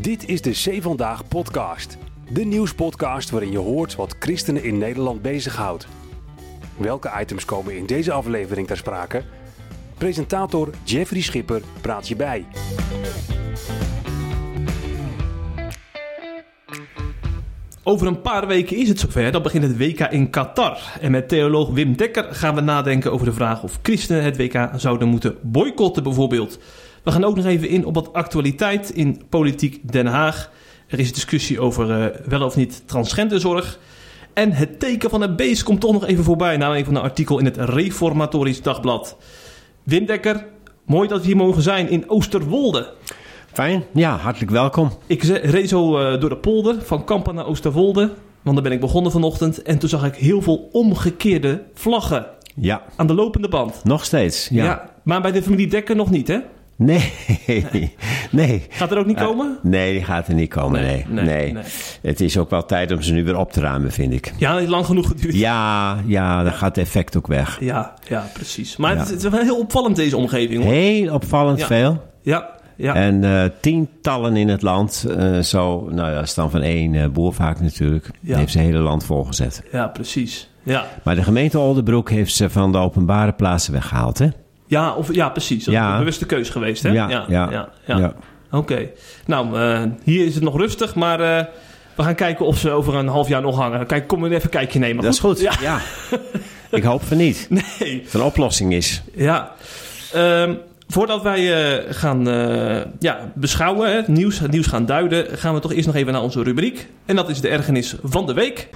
[0.00, 1.98] Dit is de C Vandaag podcast.
[2.32, 5.86] De nieuwspodcast waarin je hoort wat christenen in Nederland bezighoudt.
[6.76, 9.22] Welke items komen in deze aflevering ter sprake?
[9.98, 12.46] Presentator Jeffrey Schipper praat je bij.
[17.82, 20.78] Over een paar weken is het zover, dan begint het WK in Qatar.
[21.00, 24.70] En met theoloog Wim Dekker gaan we nadenken over de vraag of christenen het WK
[24.76, 26.58] zouden moeten boycotten bijvoorbeeld.
[27.02, 30.50] We gaan ook nog even in op wat actualiteit in politiek Den Haag.
[30.86, 33.78] Er is discussie over uh, wel of niet transgenderzorg.
[34.32, 37.02] En het teken van het beest komt toch nog even voorbij na een van een
[37.02, 39.16] artikel in het Reformatorisch Dagblad.
[39.82, 40.46] Wim Dekker,
[40.84, 42.92] mooi dat we hier mogen zijn in Oosterwolde.
[43.52, 44.90] Fijn, ja, hartelijk welkom.
[45.06, 48.10] Ik reed zo uh, door de polder van Kampen naar Oosterwolde,
[48.42, 49.62] want daar ben ik begonnen vanochtend.
[49.62, 52.26] En toen zag ik heel veel omgekeerde vlaggen.
[52.54, 52.82] Ja.
[52.96, 53.84] Aan de lopende band.
[53.84, 54.64] Nog steeds, ja.
[54.64, 56.38] ja maar bij de familie Dekker nog niet, hè?
[56.82, 57.12] Nee,
[58.30, 58.62] nee.
[58.68, 59.58] Gaat er ook niet komen?
[59.62, 61.62] nee, die gaat er niet komen, nee nee, nee nee,
[62.02, 64.32] Het is ook wel tijd om ze nu weer op te ruimen, vind ik.
[64.38, 65.34] Ja, het is lang genoeg geduurd.
[65.34, 67.60] Ja, ja, dan gaat het effect ook weg.
[67.60, 68.76] Ja, ja precies.
[68.76, 70.62] Maar het, is wel heel opvallend, deze omgeving.
[70.62, 70.72] Hoor.
[70.72, 72.02] Heel opvallend veel.
[72.22, 72.94] Ja, ja.
[72.94, 77.34] En uh, tientallen in het land, uh, zo, nou ja, staan van één uh, boer
[77.34, 78.10] vaak natuurlijk.
[78.20, 79.62] Die heeft zijn hele land volgezet.
[79.72, 80.50] Ja, precies.
[80.62, 80.86] Ja.
[81.04, 84.28] Maar de gemeente Oldenbroek heeft ze van de openbare plaatsen weggehaald, hè?
[84.70, 85.64] Ja, of, ja precies.
[85.64, 86.90] Dat is een bewuste keus geweest, hè?
[86.90, 87.68] Ja, ja, ja.
[87.86, 88.14] ja,
[88.50, 88.88] Oké.
[89.26, 91.44] Nou, uh, hier is het nog rustig, maar uh,
[91.94, 93.86] we gaan kijken of ze over een half jaar nog hangen.
[93.86, 95.04] Kijk, kom even een kijkje nemen.
[95.04, 95.52] Dat is goed, ja.
[95.60, 95.78] ja.
[96.78, 97.46] Ik hoop van niet.
[97.48, 98.02] Nee.
[98.02, 99.02] Dat een oplossing is.
[99.14, 99.52] Ja.
[100.16, 102.24] Um, voordat wij uh, gaan
[102.98, 106.22] ja, beschouwen, het nieuws, het nieuws gaan duiden, gaan we toch eerst nog even naar
[106.22, 106.86] onze rubriek.
[107.04, 108.68] En dat is de ergernis van de week.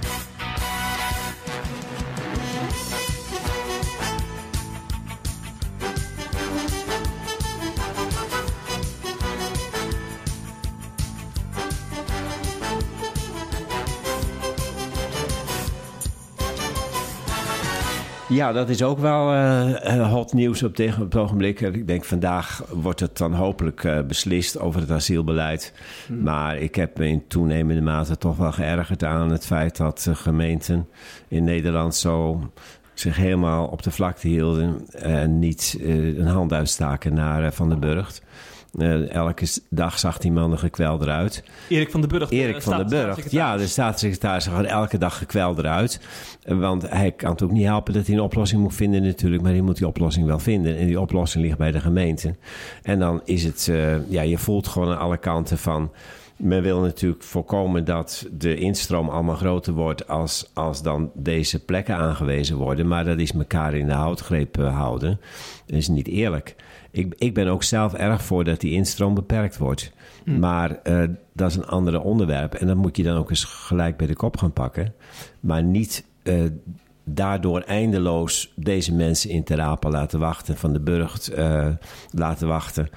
[18.35, 21.61] Ja, dat is ook wel uh, hot nieuws op, tegen, op het ogenblik.
[21.61, 25.73] Ik denk vandaag wordt het dan hopelijk uh, beslist over het asielbeleid.
[26.07, 26.23] Hmm.
[26.23, 30.87] Maar ik heb me in toenemende mate toch wel geërgerd aan het feit dat gemeenten
[31.27, 32.49] in Nederland zo
[32.93, 38.21] zich helemaal op de vlakte hielden en niet een hand uitstaken naar Van den Burgt.
[38.77, 41.43] Uh, elke dag zag die man er gekweld eruit.
[41.69, 42.31] Erik van den Burg.
[42.31, 43.31] Erik van den Burg.
[43.31, 45.99] Ja, de staatssecretaris zag er elke dag gekweld eruit.
[46.45, 49.41] Want hij kan het ook niet helpen dat hij een oplossing moet vinden natuurlijk.
[49.41, 50.77] Maar hij moet die oplossing wel vinden.
[50.77, 52.35] En die oplossing ligt bij de gemeente.
[52.83, 53.67] En dan is het...
[53.71, 55.91] Uh, ja, je voelt gewoon aan alle kanten van...
[56.35, 61.95] Men wil natuurlijk voorkomen dat de instroom allemaal groter wordt als, als dan deze plekken
[61.95, 62.87] aangewezen worden.
[62.87, 65.19] Maar dat is elkaar in de houtgreep houden.
[65.65, 66.55] Dat is niet eerlijk.
[66.95, 69.91] Ik, ik ben ook zelf erg voor dat die instroom beperkt wordt.
[70.23, 70.39] Hm.
[70.39, 72.53] Maar uh, dat is een ander onderwerp.
[72.53, 74.93] En dat moet je dan ook eens gelijk bij de kop gaan pakken.
[75.39, 76.43] Maar niet uh,
[77.03, 81.67] daardoor eindeloos deze mensen in te rapen laten wachten, van de burcht uh,
[82.11, 82.89] laten wachten.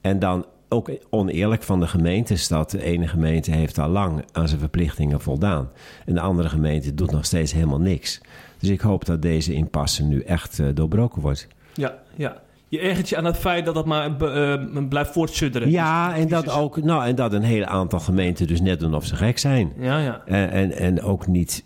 [0.00, 4.48] En dan ook oneerlijk van de gemeentes dat de ene gemeente heeft al lang aan
[4.48, 5.70] zijn verplichtingen voldaan.
[6.06, 8.20] En de andere gemeente doet nog steeds helemaal niks.
[8.58, 11.48] Dus ik hoop dat deze impasse nu echt uh, doorbroken wordt.
[11.74, 15.70] Ja, ja je ergert je aan het feit dat dat maar uh, blijft voortsudderen.
[15.70, 19.04] Ja, en dat, ook, nou, en dat een hele aantal gemeenten dus net doen of
[19.04, 19.72] ze gek zijn.
[19.78, 20.22] Ja, ja.
[20.26, 21.64] En, en, en ook niet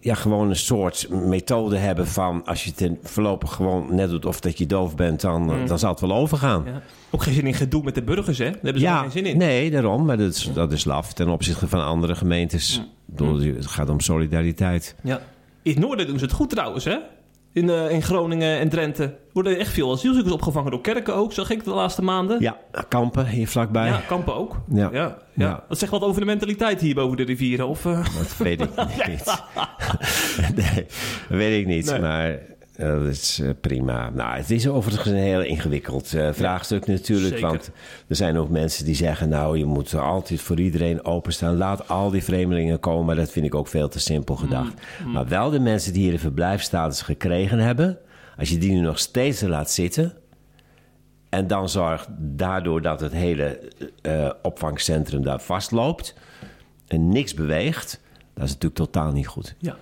[0.00, 2.44] ja, gewoon een soort methode hebben van...
[2.44, 5.20] als je het voorlopig gewoon net doet of dat je doof bent...
[5.20, 5.66] dan, mm.
[5.66, 6.64] dan zal het wel overgaan.
[6.66, 6.82] Ja.
[7.10, 8.50] Ook geen zin in gedoe met de burgers, hè?
[8.50, 9.36] Daar hebben ze ja, geen zin in.
[9.36, 10.04] Nee, daarom.
[10.04, 12.82] Maar dat is, dat is laf ten opzichte van andere gemeentes.
[13.16, 13.38] Mm.
[13.38, 14.94] Het gaat om solidariteit.
[15.02, 15.20] Ja.
[15.62, 16.96] In het noorden doen ze het goed trouwens, hè?
[17.58, 21.50] In, uh, in Groningen en Drenthe worden echt veel asielzoekers opgevangen door kerken ook, zag
[21.50, 22.40] ik de laatste maanden.
[22.40, 22.56] Ja,
[22.88, 23.86] Kampen hier vlakbij.
[23.86, 24.56] Ja, Kampen ook.
[24.68, 24.88] Ja.
[24.92, 25.64] Ja, ja.
[25.68, 27.84] Dat zegt wat over de mentaliteit hier boven de rivieren, of...
[27.84, 28.04] Uh...
[28.18, 28.70] Dat weet ik
[29.08, 29.24] niet.
[30.56, 30.86] nee,
[31.28, 32.00] dat weet ik niet, nee.
[32.00, 32.38] maar
[32.78, 34.10] dat is uh, prima.
[34.10, 37.34] Nou, het is overigens een heel ingewikkeld uh, vraagstuk natuurlijk.
[37.34, 37.48] Zeker.
[37.48, 37.70] Want
[38.08, 39.28] er zijn ook mensen die zeggen...
[39.28, 41.56] nou, je moet altijd voor iedereen openstaan.
[41.56, 43.06] Laat al die vreemdelingen komen.
[43.06, 44.74] Maar dat vind ik ook veel te simpel gedacht.
[44.74, 45.12] Mm, mm.
[45.12, 47.98] Maar wel de mensen die hier een verblijfstatus gekregen hebben...
[48.36, 50.12] als je die nu nog steeds laat zitten...
[51.28, 53.60] en dan zorgt daardoor dat het hele
[54.42, 56.14] opvangcentrum daar vastloopt...
[56.86, 58.00] en niks beweegt...
[58.34, 59.54] dat is natuurlijk totaal niet goed.
[59.58, 59.76] Ja.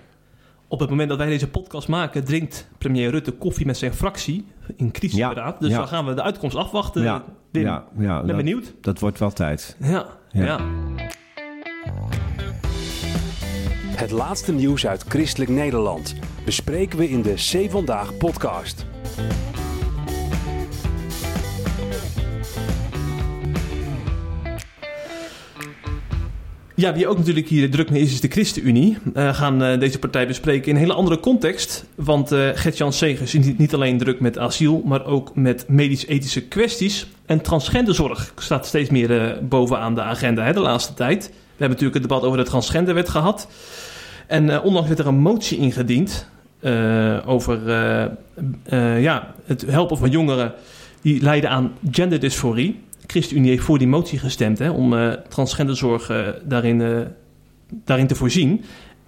[0.69, 4.47] Op het moment dat wij deze podcast maken, drinkt premier Rutte koffie met zijn fractie
[4.77, 5.55] in crisisberaad.
[5.55, 5.79] Ja, dus ja.
[5.79, 7.03] dan gaan we de uitkomst afwachten.
[7.03, 8.75] Ja, Wim, ja, ja ben dat, benieuwd.
[8.81, 9.77] Dat wordt wel tijd.
[9.81, 10.61] Ja, ja.
[13.97, 16.15] Het laatste nieuws uit christelijk Nederland
[16.45, 18.87] bespreken we in de C Vandaag podcast.
[26.77, 28.99] Ja, wie ook natuurlijk hier druk mee is, is de ChristenUnie.
[29.15, 31.85] We uh, gaan uh, deze partij bespreken in een hele andere context.
[31.95, 36.43] Want uh, Gert-Jan Segers is niet, niet, alleen druk met asiel, maar ook met medisch-ethische
[36.43, 37.07] kwesties.
[37.27, 41.27] En transgenderzorg staat steeds meer bovenaan de agenda hè, de laatste tijd.
[41.27, 43.49] We hebben natuurlijk het debat over de transgenderwet gehad.
[44.27, 46.29] En onlangs werd er een motie ingediend
[47.27, 47.71] over
[49.01, 50.53] ja, het helpen van jongeren
[51.03, 52.81] die lijden aan genderdysforie.
[53.07, 56.99] ChristenUnie heeft voor die motie gestemd hè, om uh, transgenderzorg uh, daarin, uh,
[57.85, 58.65] daarin te voorzien.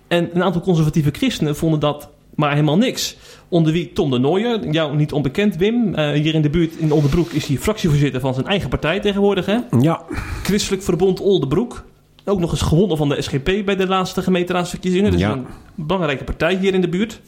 [0.08, 3.16] En een aantal conservatieve christenen vonden dat maar helemaal niks.
[3.48, 5.98] Onder wie Tom de Nooijer, jou niet onbekend Wim.
[5.98, 9.46] hier in de buurt in Onderbroek is hij fractievoorzitter van zijn eigen partij tegenwoordig.
[9.46, 9.58] Hè?
[9.80, 10.02] Ja.
[10.42, 11.84] Christelijk Verbond Oldebroek.
[12.24, 15.10] Ook nog eens gewonnen van de SGP bij de laatste gemeenteraadsverkiezingen.
[15.10, 15.32] Dus Ja.
[15.32, 17.20] een belangrijke partij hier in de buurt.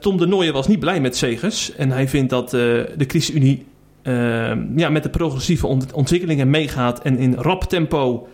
[0.00, 1.74] Tom de Nooijen was niet blij met Segers.
[1.74, 3.66] En hij vindt dat de ChristenUnie
[4.08, 7.02] uh, ja, met de progressieve ont ontwikkelingen meegaat.
[7.02, 8.28] En in rap tempo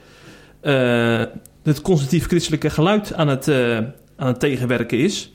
[0.62, 1.22] uh,
[1.62, 3.76] het conservatief christelijke geluid aan het, uh,
[4.16, 5.32] aan het tegenwerken is.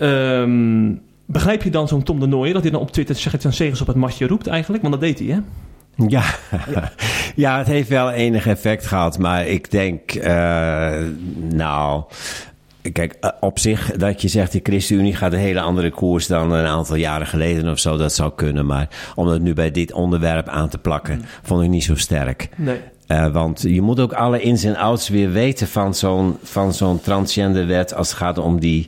[0.00, 3.52] Um, begrijp je dan zo'n Tom de Nooijen dat hij dan op Twitter zegt aan
[3.52, 4.82] Segers op het matje roept eigenlijk?
[4.82, 5.38] Want dat deed hij, hè?
[6.06, 6.24] Ja.
[7.34, 7.58] ja.
[7.58, 9.18] het heeft wel enig effect gehad.
[9.18, 10.96] Maar ik denk, uh,
[11.38, 12.04] nou,
[12.92, 16.52] Kijk, eh, op zich dat je zegt de ChristenUnie gaat een hele andere koers dan
[16.52, 18.66] een aantal jaren geleden of zo, dat zou kunnen.
[18.66, 21.24] Maar om het nu bij dit onderwerp aan te plakken, mm.
[21.42, 22.48] vond ik niet zo sterk.
[22.56, 22.80] Nee.
[23.08, 27.00] Uh, want je moet ook alle ins en outs weer weten van zo'n, van zo'n
[27.00, 28.86] transgenderwet als het gaat om die,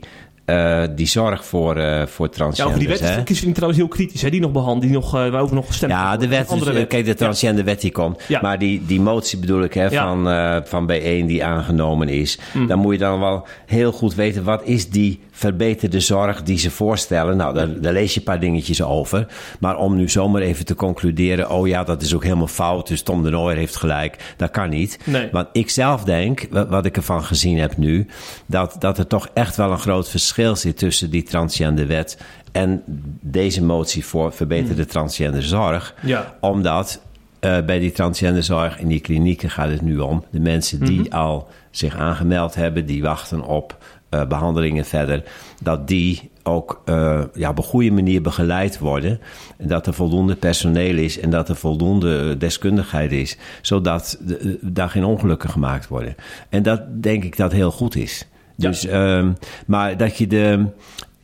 [0.51, 2.57] uh, die zorg voor, uh, voor transgenders.
[2.57, 4.29] Ja, over die wet is de ChristenUnie trouwens heel kritisch, hè?
[4.29, 6.87] die nog behandeld, die nog, uh, waarover nog gestemd Ja, de wet, is, wet.
[6.87, 8.23] kijk, de transgenderwet die komt.
[8.27, 8.39] Ja.
[8.41, 10.03] Maar die, die motie bedoel ik, hè, Ja.
[10.03, 10.23] van,
[10.67, 12.39] van B1 die aangenomen is.
[12.53, 12.67] Mm.
[12.67, 16.71] Dan moet je dan wel heel goed weten, wat is die verbeterde zorg die ze
[16.71, 17.37] voorstellen?
[17.37, 19.27] Nou, daar, daar lees je een paar dingetjes over.
[19.59, 23.01] Maar om nu zomaar even te concluderen, oh ja, dat is ook helemaal fout, dus
[23.01, 24.33] Tom de Nooijer heeft gelijk.
[24.37, 24.99] Dat kan niet.
[25.05, 25.29] Nee.
[25.31, 28.07] Want ik zelf denk, wat, wat ik ervan gezien heb nu,
[28.45, 32.17] dat, dat er toch echt wel een groot verschil zit tussen die transgenderwet
[32.51, 32.83] en
[33.21, 35.95] deze motie voor verbeterde transgenderzorg.
[36.01, 36.35] Ja.
[36.39, 37.01] Omdat
[37.41, 41.15] uh, bij die transgenderzorg in die klinieken gaat het nu om de mensen die Mhm.
[41.15, 43.77] al zich aangemeld hebben, die wachten op
[44.09, 45.23] uh, behandelingen verder,
[45.61, 49.19] dat die ook uh, ja, op een goede manier begeleid worden.
[49.57, 54.89] En dat er voldoende personeel is en dat er voldoende deskundigheid is, zodat de, daar
[54.89, 56.15] geen ongelukken gemaakt worden.
[56.49, 58.27] En dat denk ik dat heel goed is.
[58.61, 59.35] Dus, um,
[59.65, 60.65] maar dat je, de,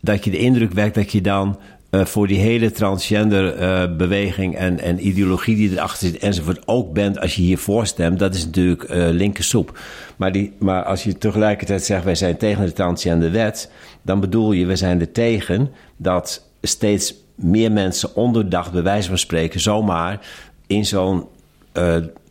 [0.02, 1.58] dat je de indruk wekt dat je dan
[1.92, 6.94] uh, voor die hele transgender uh, beweging en, en ideologie die erachter zit enzovoort ook
[6.94, 9.80] bent als je hiervoor stemt, dat is natuurlijk uh, linkersoep.
[10.16, 14.66] Maar, die, maar als je tegelijkertijd zegt wij zijn tegen de transgenderwet, dan bedoel je
[14.66, 20.20] we zijn er tegen dat steeds meer mensen ondoordacht bij wijze van spreken zomaar
[20.68, 21.26] in zo'n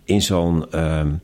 [0.05, 1.20] in zo'n um,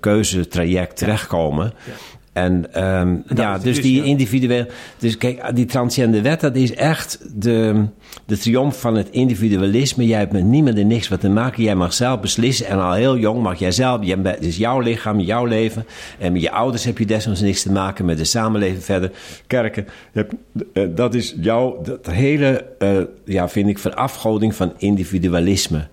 [0.00, 1.72] keuzetraject terechtkomen.
[1.86, 1.92] Ja.
[2.34, 4.04] En um, ja, dus die ja.
[4.04, 4.66] individueel.
[4.98, 7.84] Dus kijk, die transgender wet, dat is echt de,
[8.26, 10.06] de triomf van het individualisme.
[10.06, 11.62] Jij hebt met niemand en niks wat te maken.
[11.62, 12.66] Jij mag zelf beslissen.
[12.66, 14.04] En al heel jong mag jij zelf.
[14.04, 15.86] Jij het is jouw lichaam, jouw leven.
[16.18, 18.04] En met je ouders heb je desnoods niks te maken.
[18.04, 19.10] Met de samenleving verder.
[19.46, 19.86] Kerken.
[20.12, 21.82] Uh, dat is jouw.
[21.82, 25.86] Dat hele, uh, ja, vind ik, verafgoding van individualisme.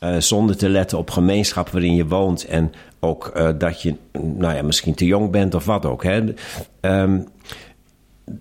[0.00, 2.44] Uh, zonder te letten op gemeenschap waarin je woont.
[2.44, 6.04] En ook uh, dat je, nou ja, misschien te jong bent of wat ook.
[6.04, 6.34] Hè.
[6.80, 7.28] Um,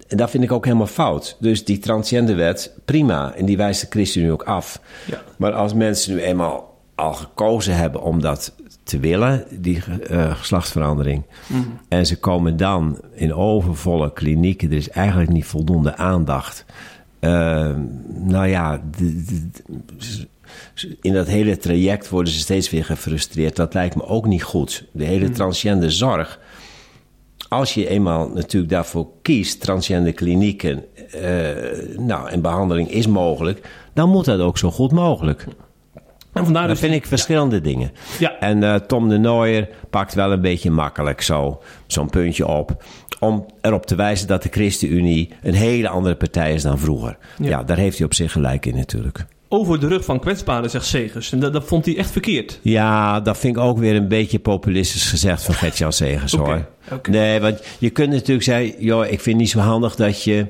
[0.07, 1.38] dat vind ik ook helemaal fout.
[1.39, 3.33] Dus die transgenderwet, prima.
[3.33, 4.81] En die wijst de ChristenUnie ook af.
[5.05, 5.21] Ja.
[5.38, 11.24] Maar als mensen nu eenmaal al gekozen hebben om dat te willen, die uh, geslachtsverandering.
[11.47, 11.79] Mm.
[11.88, 14.69] En ze komen dan in overvolle klinieken.
[14.69, 16.65] Er is eigenlijk niet voldoende aandacht.
[17.19, 17.75] Uh,
[18.07, 18.81] nou ja,
[21.01, 23.55] in dat hele traject worden ze steeds weer gefrustreerd.
[23.55, 24.85] Dat lijkt me ook niet goed.
[24.91, 26.39] De hele transgender zorg.
[27.47, 30.83] Als je eenmaal natuurlijk daarvoor kiest, transgender klinieken,
[31.15, 35.45] uh, nou, en behandeling is mogelijk, dan moet dat ook zo goed mogelijk.
[36.33, 37.62] En vandaar dat dus, vind ik verschillende ja.
[37.62, 37.91] dingen.
[38.19, 38.39] Ja.
[38.39, 42.83] En uh, Tom de Nooijer pakt wel een beetje makkelijk zo, zo'n puntje op.
[43.19, 47.17] Om erop te wijzen dat de ChristenUnie een hele andere partij is dan vroeger.
[47.38, 47.63] Ja, Ja.
[47.63, 49.25] daar heeft hij op zich gelijk in natuurlijk.
[49.48, 51.32] Over de rug van kwetsbaren, zegt Segers.
[51.32, 52.60] En dat, dat vond hij echt verkeerd.
[52.62, 56.66] Ja, dat vind ik ook weer een beetje populistisch gezegd van Gert-Jan Segers hoor.
[57.10, 60.46] Nee, want je kunt natuurlijk zeggen, joh, ik vind het niet zo handig dat je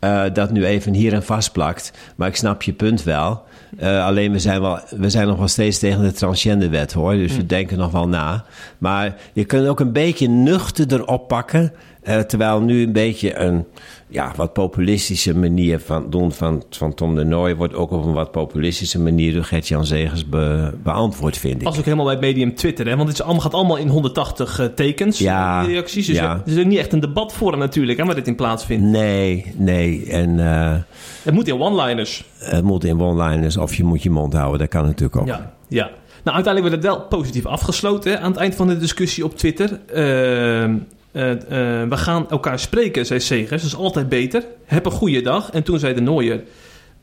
[0.00, 1.92] uh, dat nu even hier en vastplakt.
[2.16, 3.42] Maar ik snap je punt wel.
[3.80, 7.12] Uh, alleen we zijn, wel, we zijn nog wel steeds tegen de transgenderwet hoor.
[7.12, 8.44] Dus we denken nog wel na.
[8.78, 11.72] Maar je kunt ook een beetje nuchter erop pakken.
[12.02, 13.64] Eh, terwijl nu een beetje een
[14.08, 17.56] ja, wat populistische manier van doen van, van Tom de Nooy...
[17.56, 21.62] wordt ook op een wat populistische manier door Gert-Jan Zegers be- beantwoord, vind ik.
[21.62, 22.96] Pas ook helemaal bij het medium Twitter, hè?
[22.96, 26.06] Want het is allemaal, gaat allemaal in 180 eh, tekens, Ja, die reacties.
[26.06, 26.42] Dus ja.
[26.46, 28.84] er is niet echt een debat voor natuurlijk, hè, waar dit in plaatsvindt.
[28.84, 30.06] Nee, nee.
[30.10, 30.76] En eh,
[31.22, 32.24] Het moet in one-liners.
[32.38, 34.58] het moet in one-liners of je moet je mond houden.
[34.58, 35.26] Dat kan natuurlijk ook.
[35.26, 35.90] Ja, ja.
[36.24, 39.36] Nou, uiteindelijk werd het wel positief afgesloten hè, aan het eind van de discussie op
[39.36, 39.80] Twitter.
[39.92, 40.74] Ehm,
[41.18, 43.62] eh, eh, we gaan elkaar spreken, zei Segers.
[43.62, 44.44] Dat is altijd beter.
[44.64, 45.50] Heb een goede dag.
[45.50, 46.42] En toen zei de Nooier,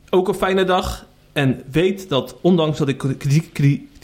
[0.10, 1.06] ook een fijne dag.
[1.34, 3.04] En weet dat ondanks dat ik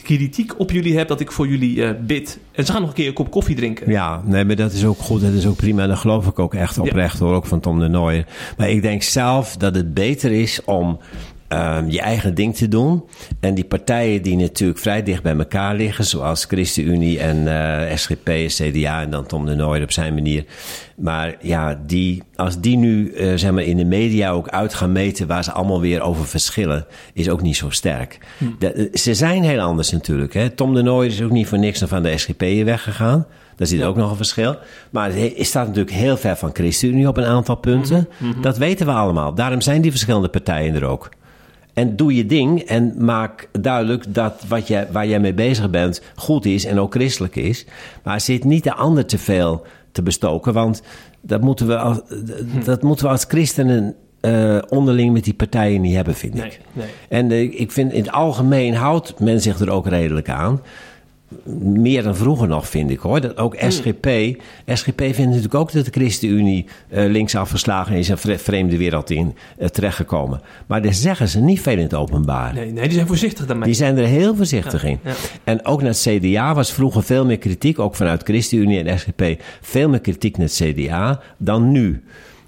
[0.03, 2.39] kritiek, op jullie heb, dat ik voor jullie eh, bid.
[2.51, 3.91] En ze gaan nog een keer een kop koffie drinken.
[3.91, 5.21] Ja, nee, maar dat is ook goed.
[5.21, 5.81] Dat is ook prima.
[5.81, 7.33] En dat geloof ik ook echt oprecht hoor.
[7.33, 8.25] Ook van Tom de Nooijer.
[8.57, 10.99] Maar ik denk zelf dat het beter is om
[11.51, 13.03] ehm, je eigen ding te doen.
[13.39, 16.05] En die partijen die natuurlijk vrij dicht bij elkaar liggen.
[16.05, 19.01] Zoals ChristenUnie en eh, SGP en CDA.
[19.01, 20.45] En dan Tom de Nooijer op zijn manier.
[20.95, 24.91] Maar ja, die, als die nu eh, zeg maar in de media ook uit gaan
[24.91, 28.17] meten waar ze allemaal weer over verschillen, is ook niet zo sterk.
[28.59, 30.33] De- eh, ze zijn heel anders natuurlijk.
[30.33, 30.49] Hè.
[30.49, 33.25] Tom de Nooijer is ook niet voor niks van de SGP weggegaan.
[33.55, 34.55] Daar zit ook nog een verschil.
[34.89, 38.07] Maar hij staat natuurlijk heel ver van ChristenUnie op een aantal punten.
[38.41, 39.33] Dat weten we allemaal.
[39.33, 41.09] Daarom zijn die verschillende partijen er ook.
[41.73, 46.01] En doe je ding en maak duidelijk dat wat jij, waar jij mee bezig bent
[46.15, 47.65] goed is en ook christelijk is.
[48.03, 50.81] Maar zit niet de ander te veel te bestoken, want
[51.21, 52.01] dat moeten we als,
[52.65, 56.41] dat moeten we als christenen eh, onderling met die partijen niet hebben, vind ik.
[56.41, 56.87] Nee, nee.
[57.09, 60.61] En eh, ik vind in het algemeen houdt men zich er ook redelijk aan.
[61.59, 63.21] Meer dan vroeger nog, vind ik hoor.
[63.21, 64.07] Dat ook SGP.
[64.67, 69.09] SGP vindt natuurlijk ook dat de ChristenUnie eh, linksaf verslagen is en vre- vreemde wereld
[69.09, 70.41] in eh, terechtgekomen.
[70.67, 72.53] Maar daar zeggen ze niet veel in het openbaar.
[72.53, 73.65] Nee, nee, die zijn voorzichtig daarmee.
[73.65, 74.99] Die zijn er heel voorzichtig in.
[75.03, 75.13] ja.
[75.43, 79.23] En ook naar het CDA was vroeger veel meer kritiek, ook vanuit ChristenUnie en SGP,
[79.61, 82.03] veel meer kritiek naar het CDA dan nu.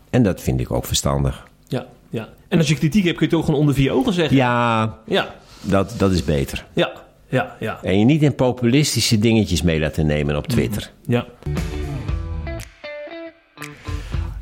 [0.09, 1.47] En dat vind ik ook verstandig.
[1.67, 2.29] Ja, ja.
[2.47, 4.35] En als je kritiek hebt, kun je het ook gewoon onder vier ogen zeggen.
[4.37, 6.65] Ja, Ja, dat, dat is beter.
[6.73, 6.91] ja,
[7.33, 7.79] ja, ja.
[7.83, 10.91] En je niet in populistische dingetjes mee laten nemen op Twitter.
[11.07, 11.25] Ja.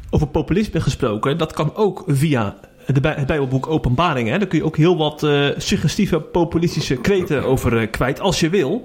[0.09, 2.55] Over populisme gesproken, dat kan ook via
[2.87, 4.31] de Bij- het Bijbelboek Openbaringen.
[4.31, 4.37] Hè.
[4.39, 8.49] Daar kun je ook heel wat eh, suggestieve populistische kreten over eh, kwijt, als je
[8.49, 8.81] wil.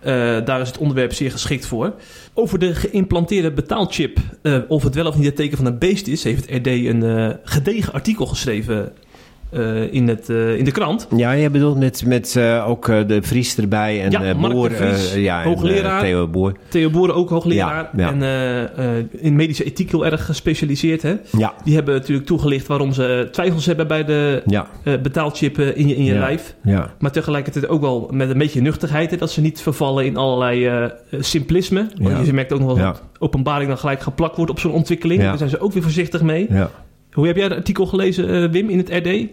[0.00, 0.12] Eh,
[0.44, 1.94] daar is het onderwerp zeer geschikt voor.
[2.34, 6.06] Over de geïmplanteerde betaalchip, eh, of het wel of niet het teken van een beest
[6.06, 8.92] is, heeft het RD een eh, gedegen artikel geschreven
[9.52, 11.06] eh, in, het, eh, in de krant.
[11.16, 14.70] Ja, je bedoelt met, met eh, ook de Vries erbij en Ja, Boer.
[14.70, 16.00] Vries, ja, en, hoogleraar.
[16.00, 16.52] Theo Boer.
[16.68, 17.90] Theo Boeren, ook hoogleraar.
[17.96, 18.12] Ja, ja.
[18.12, 21.02] En in medische ethiek heel erg gespecialiseerd.
[21.02, 21.14] Hè?
[21.38, 24.66] Ja, Die hebben natuurlijk toegelicht waarom ze twijfels hebben bij de ja,
[25.02, 26.54] betaalchip in je, in je lijf.
[26.62, 26.94] ja.
[26.98, 29.10] Maar tegelijkertijd ook wel met een beetje nuchterheid.
[29.10, 31.86] Hè, dat ze niet vervallen in allerlei simplisme.
[32.00, 35.22] Want je merkt ook nog wel dat openbaring dan gelijk geplakt wordt op zo'n ontwikkeling.
[35.22, 36.46] Daar zijn ze ook weer voorzichtig mee.
[36.50, 36.70] ja.
[37.12, 39.26] Hoe heb jij het artikel gelezen, Wim, in het RD?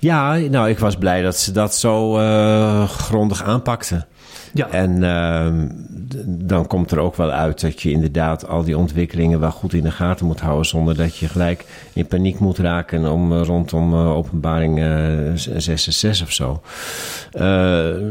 [0.00, 4.06] Ja, nou, ik was blij dat ze dat zo eh, grondig aanpakten.
[4.54, 5.68] Ja, En ehm,
[6.26, 9.82] dan komt er ook wel uit dat je inderdaad al die ontwikkelingen wel goed in
[9.82, 10.66] de gaten moet houden.
[10.66, 14.84] Zonder dat je gelijk in paniek moet raken om, eh, rondom eh, openbaring eh
[15.34, 16.60] 666 of zo.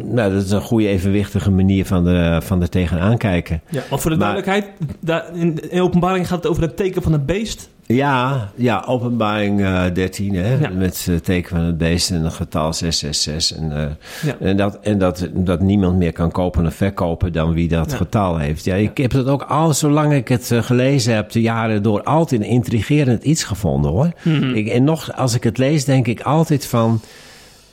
[0.03, 3.61] Nou, dat is een goede evenwichtige manier van er, van er tegenaan kijken.
[3.69, 3.81] ja.
[3.89, 7.13] want voor de Maar- duidelijkheid, daar, in, in openbaring gaat het over het teken van
[7.13, 7.69] een beest.
[7.93, 10.69] Ja, ja openbaring eh 13, hè, Ja.
[10.69, 13.57] met het teken van het beest en een getal 666.
[13.57, 13.85] En, eh,
[14.29, 14.35] Ja.
[14.39, 17.97] en, dat, en dat, dat niemand meer kan kopen of verkopen dan wie dat Ja.
[17.97, 18.63] getal heeft.
[18.65, 22.03] Ja, ik heb dat ook al, zolang ik het eh, gelezen heb, de jaren door,
[22.03, 24.11] altijd een intrigerend iets gevonden hoor.
[24.23, 24.53] Mhm.
[24.55, 27.01] Ik, en nog, als ik het lees, denk ik altijd van.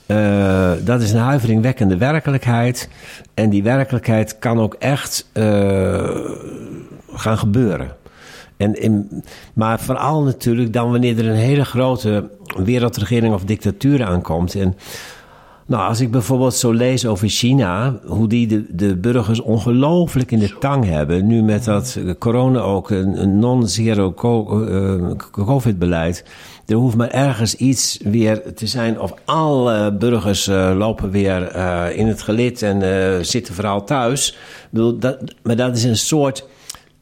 [0.05, 2.89] eh, dat is een huiveringwekkende werkelijkheid.
[3.33, 6.09] En die werkelijkheid kan ook echt eh,
[7.13, 7.87] gaan gebeuren.
[8.57, 9.23] En in,
[9.53, 12.29] maar vooral natuurlijk dan wanneer er een hele grote
[12.63, 14.55] wereldregering of dictatuur aankomt.
[14.55, 14.75] En
[15.67, 20.39] nou, als ik bijvoorbeeld zo lees over China, hoe die de, de burgers ongelooflijk in
[20.39, 21.27] de tang hebben.
[21.27, 26.23] Nu met dat corona ook, een, non-zero eh, COVID-beleid.
[26.65, 31.97] Er hoeft maar ergens iets weer te zijn of alle burgers eh, lopen weer eh,
[31.97, 34.37] in het gelid en zitten vooral thuis.
[34.69, 36.47] Bedoel, dat, maar dat is een soort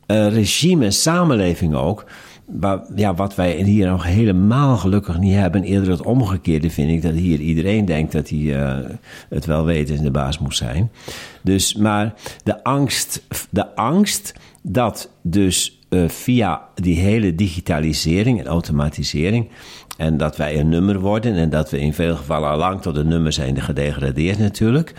[0.07, 2.05] regime, samenleving ook.
[2.45, 5.63] Waar, ja, wat wij hier nog helemaal gelukkig niet hebben.
[5.63, 7.01] Eerder het omgekeerde vind ik.
[7.01, 8.89] Dat hier iedereen denkt dat hij eh,
[9.29, 10.91] het wel weet en de baas moet zijn.
[11.43, 19.49] Dus, maar de angst, de angst dat dus eh, via die hele digitalisering en automatisering...
[19.97, 21.35] en dat wij een nummer worden...
[21.35, 24.93] en dat we in veel gevallen al lang tot een nummer zijn gedegradeerd natuurlijk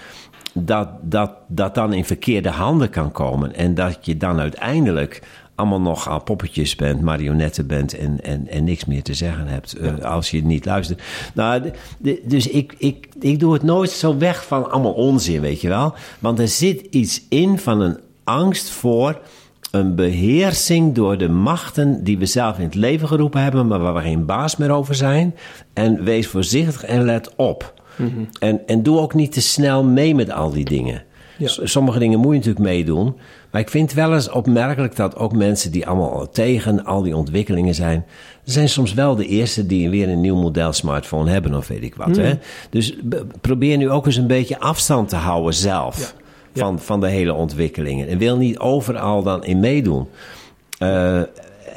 [0.58, 3.54] dat, dat dat dan in verkeerde handen kan komen.
[3.54, 5.22] En dat je dan uiteindelijk
[5.54, 9.72] allemaal nog aan poppetjes bent, marionetten bent en, en, en niks meer te zeggen hebt
[9.76, 11.02] eh, als je niet luistert.
[11.34, 15.40] Nou, de- de- dus ik, ik, ik doe het nooit zo weg van allemaal onzin,
[15.40, 15.94] weet je wel.
[16.18, 19.20] Want er zit iets in van een angst voor
[19.70, 23.94] een beheersing door de machten die we zelf in het leven geroepen hebben, maar waar
[23.94, 25.34] we geen baas meer over zijn.
[25.72, 27.74] En wees voorzichtig en let op.
[28.38, 31.02] en, en doe ook niet te snel mee met al die dingen.
[31.38, 31.48] Ja.
[31.48, 33.16] Sommige dingen moet je natuurlijk meedoen.
[33.50, 37.74] Maar ik vind wel eens opmerkelijk dat ook mensen die allemaal tegen al die ontwikkelingen
[37.74, 38.04] zijn,
[38.44, 41.94] zijn soms wel de eerste die weer een nieuw model smartphone hebben of weet ik
[41.94, 42.16] wat.
[42.16, 42.34] Hè?
[42.70, 42.96] Dus
[43.40, 46.14] probeer nu ook eens een beetje afstand te houden zelf
[46.52, 46.62] Ja.
[46.62, 48.08] Van, van de hele ontwikkelingen.
[48.08, 50.08] En wil niet overal dan in meedoen.
[50.78, 51.22] Eh,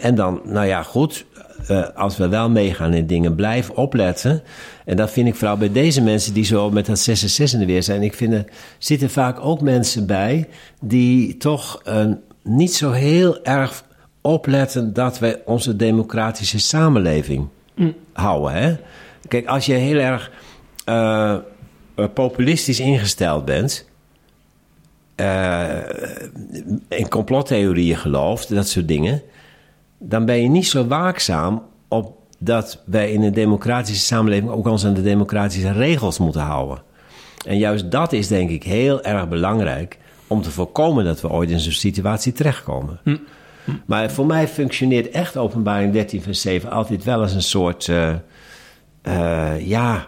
[0.01, 1.25] en dan, nou ja, goed.
[1.68, 4.44] eh, als we wel meegaan in dingen, blijf opletten.
[4.86, 7.74] En dat vind ik vooral bij deze mensen die zo met dat 666 in de
[7.74, 8.03] weer zijn.
[8.03, 8.46] Ik vind er
[8.77, 10.48] zitten vaak ook mensen bij
[10.82, 12.06] die toch eh,
[12.44, 13.84] niet zo heel erg
[14.22, 17.48] opletten dat wij onze democratische samenleving
[18.13, 18.53] houden.
[18.53, 18.75] Hè?
[19.27, 20.32] Kijk, als je heel erg
[20.86, 21.38] eh,
[22.13, 23.88] populistisch ingesteld bent
[26.88, 29.22] in complottheorieën gelooft, dat soort dingen,
[30.00, 34.86] dan ben je niet zo waakzaam op dat wij in een democratische samenleving ook ons
[34.86, 36.82] aan de democratische regels moeten houden.
[37.46, 41.50] En juist dat is denk ik heel erg belangrijk om te voorkomen dat we ooit
[41.50, 43.00] in zo'n situatie terechtkomen.
[43.86, 48.13] Maar voor mij functioneert echt openbaring 13 vers 7 altijd wel als een soort, eh,
[49.01, 50.08] eh, ja,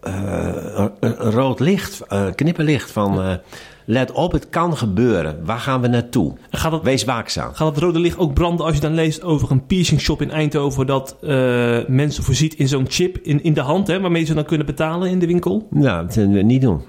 [0.00, 2.00] eh, een, rood licht,
[2.34, 3.40] knipperlicht van
[3.84, 5.44] let op, het kan gebeuren.
[5.44, 6.34] Waar gaan we naartoe?
[6.50, 7.54] Gaat het, Wees waakzaam.
[7.54, 10.30] gaat het rode licht ook branden als je dan leest over een piercing shop in
[10.30, 14.34] Eindhoven dat eh, mensen voorziet in zo'n chip in, in de hand, hè, waarmee ze
[14.34, 15.66] dan kunnen betalen in de winkel?
[15.70, 16.80] Nou, dat zullen we niet doen.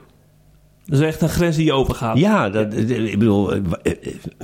[0.85, 2.17] Dat is echt een grens die je overgaat.
[2.17, 3.93] Ja, dat, ik bedoel, eh, eh,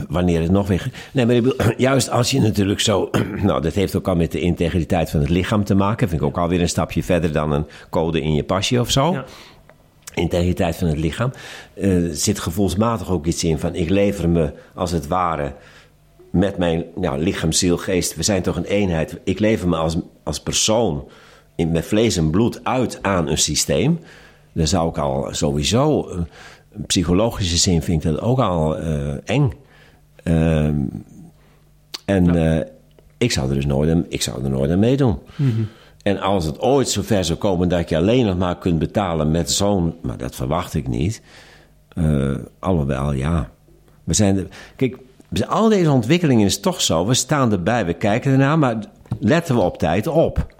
[0.10, 0.92] wanneer het nog weer.
[1.14, 3.10] Nee, maar ik bedoel, juist als je natuurlijk zo.
[3.44, 6.10] Nou, dat heeft ook al met de integriteit van het lichaam te maken.
[6.10, 9.12] Vind ik ook alweer een stapje verder dan een code in je pasje of zo.
[9.12, 9.26] Ja.
[10.14, 11.32] Integriteit van het lichaam.
[11.74, 15.54] Er zit gevoelsmatig ook iets in van ik lever me als het ware
[16.32, 18.16] met mijn nou, lichaam, ziel, geest.
[18.16, 19.20] We zijn toch een eenheid.
[19.24, 21.08] Ik lever me als, als persoon
[21.56, 24.00] in, met vlees en bloed uit aan een systeem.
[24.54, 26.18] Dan zou ik al sowieso, eh,
[26.76, 29.54] in psychologische zin vind ik dat ook al eh, eng.
[30.24, 30.76] Ehm,
[32.06, 32.68] en
[33.18, 35.18] ik zou er dus nooit, aan- ik zou er nooit aan meedoen.
[36.04, 39.52] En als het ooit zover zou komen dat je alleen nog maar kunt betalen met
[39.52, 39.96] zo'n...
[40.02, 41.22] Maar dat verwacht ik niet.
[41.90, 43.50] Eh alhoewel, ja.
[44.04, 44.98] We zijn er, kijk,
[45.48, 47.06] al deze ontwikkelingen is toch zo.
[47.06, 48.78] We staan erbij, we kijken ernaar, maar
[49.20, 50.56] letten we op tijd op.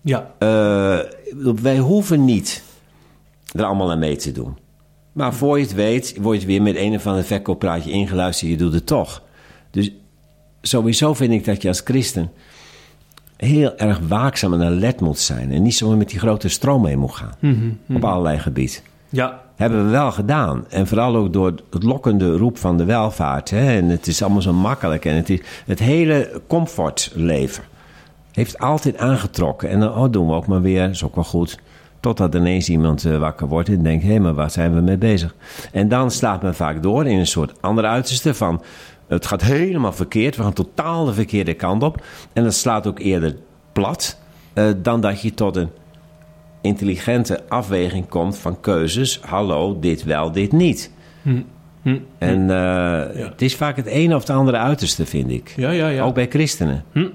[0.00, 0.30] Ja.
[0.38, 0.98] Eh,
[1.62, 2.62] wij hoeven niet
[3.52, 4.56] er allemaal aan mee te doen.
[5.12, 8.50] Maar voor je het weet, word je weer met een of ander verkooppraatje ingeluisterd.
[8.50, 9.22] Je doet het toch.
[9.70, 9.92] Dus
[10.62, 12.30] sowieso vind ik dat je als christen
[13.36, 15.52] heel erg waakzaam en alert moet zijn.
[15.52, 17.34] En niet zomaar met die grote stroom mee moet gaan.
[17.88, 18.80] Op allerlei gebieden.
[19.08, 19.44] Ja.
[19.56, 20.64] Hebben we wel gedaan.
[20.68, 23.50] En vooral ook door het lokkende roep van de welvaart.
[23.50, 23.76] Hè?
[23.76, 25.04] En het is allemaal zo makkelijk.
[25.04, 27.64] En het, is, het hele comfortleven
[28.32, 29.68] heeft altijd aangetrokken.
[29.68, 31.58] En dan oh, doen we ook maar weer, is ook wel goed.
[32.00, 34.96] Totdat ineens iemand eh, wakker wordt en denkt: hé, hey, maar waar zijn we mee
[34.96, 35.34] bezig?
[35.72, 38.62] En dan slaat men vaak door in een soort andere uiterste van.
[39.08, 42.04] Het gaat helemaal verkeerd, we gaan totaal de verkeerde kant op.
[42.32, 43.36] En dat slaat ook eerder
[43.72, 44.18] plat
[44.52, 45.70] eh, dan dat je tot een
[46.60, 49.20] intelligente afweging komt van keuzes.
[49.20, 50.90] Hallo, dit wel, dit niet.
[51.22, 51.98] Hm.
[52.18, 55.54] En eh, het is vaak het ene of het andere uiterste, vind ik.
[55.56, 56.04] Ja, ja, ja.
[56.04, 56.84] Ook bij christenen.
[56.92, 57.06] Hm,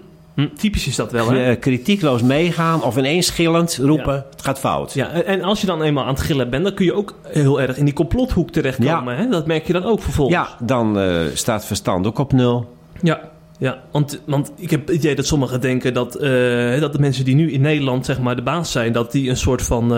[0.55, 1.43] typisch is dat wel, hè?
[1.43, 4.25] Eh, kritiekloos meegaan of ineens schillend roepen: Ja.
[4.31, 4.93] het gaat fout.
[4.93, 7.61] Ja, en- als je dan eenmaal aan het gillen bent, dan kun je ook heel
[7.61, 9.17] erg in die complothoek terechtkomen.
[9.17, 9.27] Hè?
[9.27, 10.37] Dat merk je dan ook vervolgens.
[10.37, 12.75] Ja, dan eh, staat verstand ook op nul.
[13.01, 13.19] Ja,
[13.57, 13.81] ja.
[13.91, 17.35] Want, want ik heb het idee dat sommigen denken dat, eh, dat de mensen die
[17.35, 19.91] nu in Nederland zeg maar de baas zijn, dat die een soort van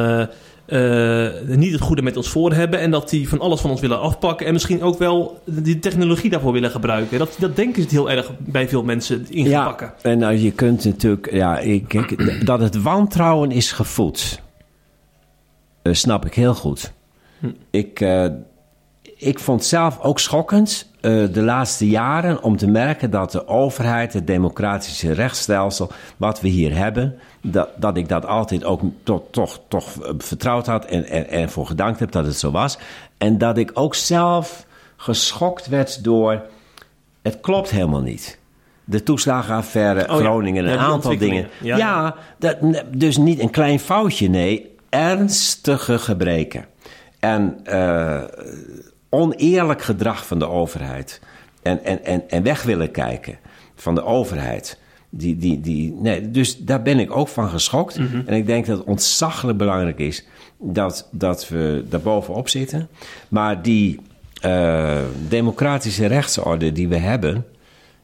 [0.73, 3.81] eh, niet het goede met ons voor hebben en dat die van alles van ons
[3.81, 7.19] willen afpakken en misschien ook wel die technologie daarvoor willen gebruiken.
[7.19, 9.93] Dat, dat denken ze heel erg bij veel mensen ingepakken.
[10.01, 11.55] en nou, je kunt natuurlijk, ja,
[11.87, 14.41] kijk, dat het wantrouwen is gevoed,
[15.81, 16.93] eh, snap ik heel goed.
[17.69, 18.25] Ik, eh,
[19.23, 24.13] ik vond zelf ook schokkend eh, de laatste jaren om te merken dat de overheid,
[24.13, 29.59] het democratische rechtsstelsel, wat we hier hebben, dat, dat ik dat altijd ook toch, toch,
[29.67, 32.77] toch eh, vertrouwd had en, en, en voor gedankt heb dat het zo was.
[33.17, 36.41] En dat ik ook zelf geschokt werd door,
[37.21, 38.39] het klopt helemaal niet.
[38.83, 40.15] De toeslagenaffaire, Oh.
[40.15, 41.47] Groningen, Ja, een aantal dingen.
[41.61, 42.57] Ja, dat,
[42.87, 46.65] dus niet een klein foutje, nee, ernstige gebreken.
[47.19, 48.21] En eh,
[49.13, 51.21] oneerlijk gedrag van de overheid.
[51.61, 53.37] en, en, en, en weg willen kijken
[53.75, 54.77] van de overheid.
[55.09, 57.99] Die, die, die, nee, dus daar ben ik ook van geschokt.
[58.25, 60.25] En ik denk dat het ontzaglijk belangrijk is
[60.59, 62.87] dat, dat we daar bovenop zitten.
[63.29, 63.99] Maar die
[64.41, 64.97] eh,
[65.27, 67.45] democratische rechtsorde die we hebben,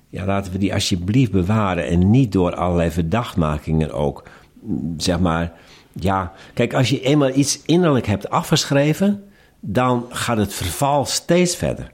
[0.09, 1.87] ja, laten we die alsjeblieft bewaren.
[1.87, 4.23] En niet door allerlei verdachtmakingen ook,
[4.61, 5.51] mm, zeg maar.
[5.93, 9.23] Ja, kijk, als je eenmaal iets innerlijk hebt afgeschreven,
[9.59, 11.91] dan gaat het verval steeds verder.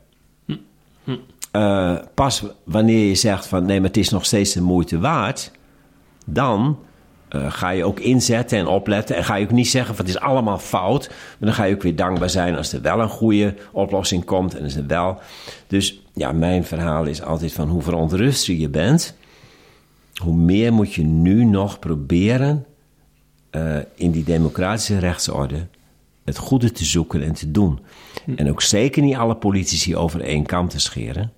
[1.51, 5.51] Eh, pas wanneer je zegt van nee, maar het is nog steeds de moeite waard,
[6.25, 6.80] dan
[7.30, 9.15] eh, ga je ook inzetten en opletten.
[9.15, 11.75] En ga je ook niet zeggen van het is allemaal fout, maar dan ga je
[11.75, 14.56] ook weer dankbaar zijn als er wel een goede oplossing komt.
[14.56, 15.19] En is het wel.
[15.67, 19.17] Dus ja, mijn verhaal is altijd van hoe verontruster je bent,
[20.15, 22.65] hoe meer moet je nu nog proberen
[23.49, 25.67] eh, in die democratische rechtsorde
[26.26, 27.80] het goede te zoeken en te doen.
[28.36, 31.32] En ook zeker niet alle politici over één kam te scheren.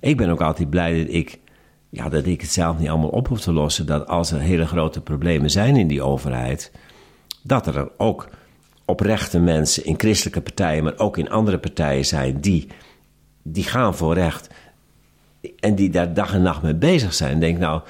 [0.00, 1.38] Ik ben ook altijd blij dat ik,
[1.88, 3.86] ja, dat ik het zelf niet allemaal op hoef te lossen.
[3.86, 6.72] Dat als er hele grote problemen zijn in die overheid,
[7.42, 8.28] dat er ook
[8.84, 12.68] oprechte mensen in christelijke partijen, maar ook in andere partijen zijn die,
[13.42, 14.48] die gaan voor recht.
[15.60, 17.40] En die daar dag en nacht mee bezig zijn.
[17.40, 17.82] Denk nou,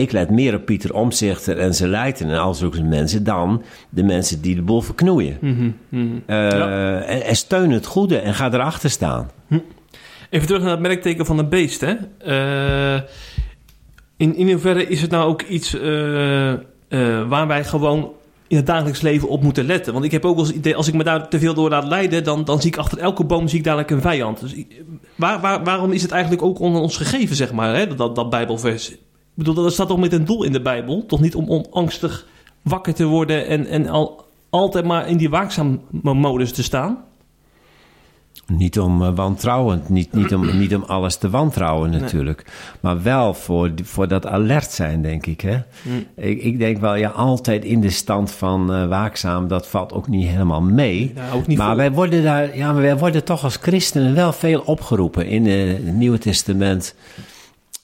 [0.00, 4.02] ik let meer op Pieter Omzichter en zijn leiden en al zulke mensen dan de
[4.02, 5.38] mensen die de boel verknoeien.
[6.26, 9.30] Eh, en, en steun het goede en ga erachter staan.
[10.30, 11.80] Even terug naar het merkteken van een beest.
[11.80, 11.94] Hè?
[12.18, 13.02] Eh,
[14.16, 16.54] in, in hoeverre is het nou ook iets eh,
[17.28, 18.12] waar wij gewoon
[18.48, 19.92] in het dagelijks leven op moeten letten?
[19.92, 22.24] Want ik heb ook het idee, als ik me daar te veel door laat leiden,
[22.24, 24.40] dan, dan zie ik achter elke boom zie ik dadelijk een vijand.
[24.40, 24.54] Dus
[25.14, 27.94] waar, waar, waarom is het eigenlijk ook onder ons gegeven, zeg maar, hè?
[27.94, 28.96] Dat, dat Bijbelvers?
[29.40, 31.06] Bedoel, dat staat toch met een doel in de Bijbel?
[31.06, 32.26] Toch niet om, om angstig
[32.62, 36.98] wakker te worden en, en al, altijd maar in die waakzame modus te staan?
[38.46, 42.44] Niet om eh, wantrouwend, niet, niet, om, niet om alles te wantrouwen natuurlijk.
[42.80, 45.40] Maar wel voor, voor dat alert zijn, denk ik.
[45.40, 45.58] Hè?
[46.16, 50.08] Ik, ik denk wel, ja, altijd in de stand van eh, waakzaam, dat valt ook
[50.08, 51.12] niet helemaal mee.
[51.14, 54.32] Ja, ook niet maar wij worden, daar, ja, maar wij worden toch als christenen wel
[54.32, 56.94] veel opgeroepen in eh, het Nieuwe Testament.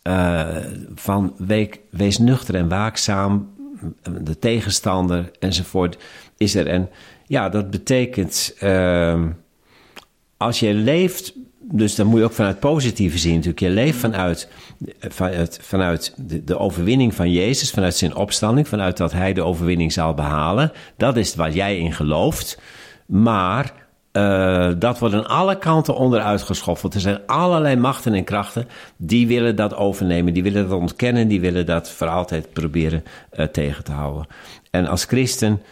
[0.06, 0.56] Eh,
[0.94, 1.34] van
[1.90, 3.54] wees nuchter en waakzaam,
[4.20, 5.98] de tegenstander enzovoort
[6.36, 6.66] is er.
[6.66, 6.88] En
[7.26, 8.54] ja, dat betekent...
[8.58, 9.28] ehm,
[10.36, 13.60] als je leeft, dus dan moet je ook vanuit positieve zien natuurlijk.
[13.60, 14.48] Je leeft vanuit,
[14.98, 19.92] vanuit, vanuit de, de overwinning van Jezus, vanuit zijn opstanding, vanuit dat hij de overwinning
[19.92, 20.72] zal behalen.
[20.96, 22.60] Dat is wat jij in gelooft.
[23.06, 23.72] Maar
[24.16, 26.94] eh, dat wordt aan alle kanten onderuit geschoffeld.
[26.94, 31.40] Er zijn allerlei machten en krachten die willen dat overnemen, die willen dat ontkennen, die
[31.40, 34.26] willen dat voor altijd proberen eh, tegen te houden.
[34.70, 35.62] En als christen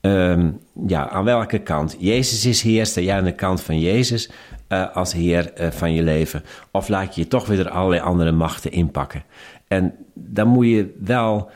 [0.00, 0.50] Ehm,
[0.86, 1.96] ja, aan welke kant?
[1.98, 4.30] Jezus is heer, sta jij aan de kant van Jezus
[4.68, 6.44] eh, als heer van je leven?
[6.70, 9.22] Of laat je je toch weer allerlei andere machten inpakken?
[9.68, 11.50] En dan moet je wel,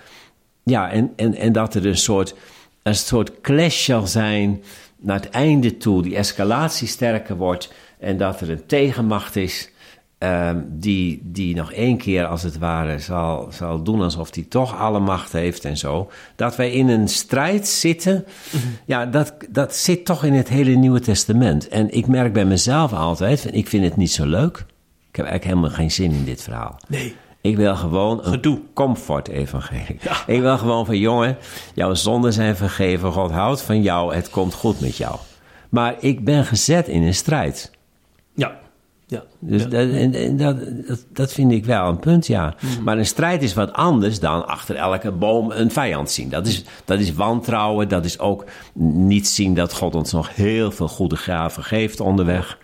[0.63, 2.35] ja, en, en, en dat er een soort,
[2.83, 4.63] een soort clash zal zijn
[5.03, 9.71] naar het einde toe, die escalatie sterker wordt en dat er een tegenmacht is.
[10.19, 14.79] ehm, die, die nog één keer als het ware zal, zal doen alsof hij toch
[14.79, 16.11] alle macht heeft en zo.
[16.37, 18.25] Dat wij in een strijd zitten,
[18.87, 21.69] ja, dat, dat zit toch in het hele Nieuwe Testament.
[21.69, 24.57] En ik merk bij mezelf altijd, ik vind het niet zo leuk.
[25.09, 26.77] Ik heb eigenlijk helemaal geen zin in dit verhaal.
[26.89, 27.17] Nee.
[27.43, 28.61] Ik wil gewoon een Gedoe.
[28.75, 29.99] comfort-evangelie.
[30.27, 31.37] Ik wil gewoon van, jongen,
[31.75, 33.13] jouw zonden zijn vergeven.
[33.13, 35.17] God houdt van jou, het komt goed met jou.
[35.69, 37.71] Maar ik ben gezet in een strijd.
[38.35, 38.61] Ja.
[39.07, 39.23] Ja.
[39.39, 39.69] Dus ja.
[39.69, 42.55] dat, en, en dat, dat, dat vind ik wel een punt, ja.
[42.61, 42.83] Mhm.
[42.83, 46.29] Maar een strijd is wat anders dan achter elke boom een vijand zien.
[46.29, 50.71] Dat is, dat is wantrouwen, dat is ook niet zien dat God ons nog heel
[50.71, 52.59] veel goede gaven geeft onderweg.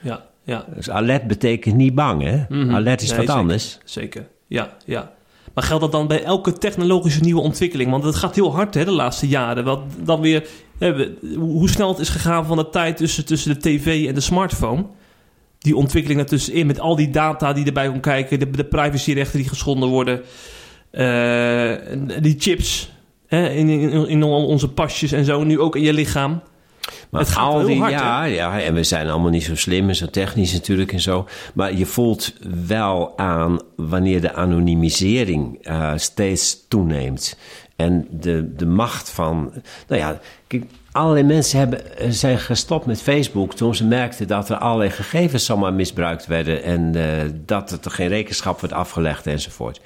[0.00, 0.24] ja.
[0.44, 0.64] Ja.
[0.74, 2.44] Dus alert betekent niet bang, hè?
[2.70, 3.40] Alert is Nee, wat zeker.
[3.40, 3.78] anders.
[3.84, 5.12] Zeker, ja, ja.
[5.54, 7.90] Maar geldt dat dan bij elke technologische nieuwe ontwikkeling?
[7.90, 9.64] Want het gaat heel hard hè, de laatste jaren.
[9.64, 10.46] Wat dan weer,
[10.78, 14.20] hè, hoe snel het is gegaan van de tijd tussen, tussen de tv en de
[14.20, 14.84] smartphone.
[15.58, 18.38] Die ontwikkelingen tussenin met al die data die erbij komen kijken.
[18.38, 20.20] De, de privacyrechten die geschonden worden.
[20.90, 22.92] eh, die chips
[23.26, 25.44] hè, in, in, in al onze pasjes en zo.
[25.44, 26.42] Nu ook in je lichaam.
[27.14, 29.56] Maar Het gaat al heel die, hard, ja, ja, en we zijn allemaal niet zo
[29.56, 31.28] slim en zo technisch natuurlijk en zo.
[31.54, 32.32] Maar je voelt
[32.66, 37.36] wel aan wanneer de anonimisering eh, steeds toeneemt.
[37.76, 39.52] En de, de macht van.
[39.88, 44.48] Nou ja, kijk, allerlei mensen hebben, eh, zijn gestopt met Facebook toen ze merkten dat
[44.48, 46.62] er allerlei gegevens zomaar misbruikt werden.
[46.62, 49.80] En eh, dat er geen rekenschap wordt afgelegd enzovoort.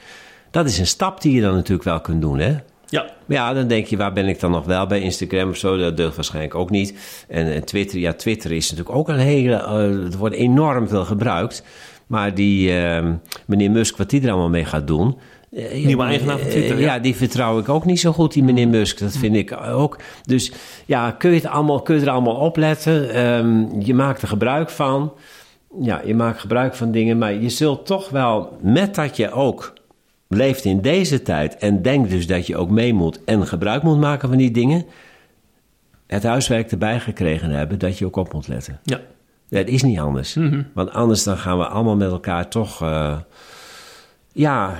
[0.50, 2.56] Dat is een stap die je dan natuurlijk wel kunt doen, hè?
[2.90, 5.76] Ja, Ja, dan denk je, waar ben ik dan nog wel bij Instagram of zo?
[5.76, 7.24] Dat durft waarschijnlijk ook niet.
[7.28, 9.54] En, en Twitter, ja, Twitter is natuurlijk ook een hele...
[9.54, 11.62] eh, er wordt enorm veel gebruikt.
[12.06, 13.12] Maar die ehm,
[13.46, 15.16] meneer Musk, wat die er allemaal mee gaat doen.
[15.52, 16.94] eh, Nieuwe eigenaar van eh, Twitter, ja.
[16.94, 18.98] Ja, die vertrouw ik ook niet zo goed, die meneer Musk.
[18.98, 19.96] Dat vind ik ook.
[20.26, 20.52] Dus
[20.86, 23.10] ja, kun je, het allemaal, kun je er allemaal opletten?
[23.10, 25.12] Ehm, je maakt er gebruik van.
[25.80, 27.18] Ja, je maakt gebruik van dingen.
[27.18, 29.72] Maar je zult toch wel, met dat je ook
[30.28, 31.56] leeft in deze tijd...
[31.56, 34.84] en denkt dus dat je ook mee moet en gebruik moet maken van die dingen...
[36.06, 38.80] het huiswerk erbij gekregen hebben dat je ook op moet letten.
[38.82, 39.00] Ja.
[39.48, 40.36] Het is niet anders.
[40.74, 42.82] Want anders dan gaan we allemaal met elkaar toch...
[42.82, 43.18] eh,
[44.32, 44.74] ja,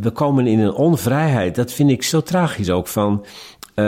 [0.00, 1.54] we, komen in een onvrijheid.
[1.54, 3.24] Dat vind ik zo tragisch ook van...
[3.74, 3.84] eh,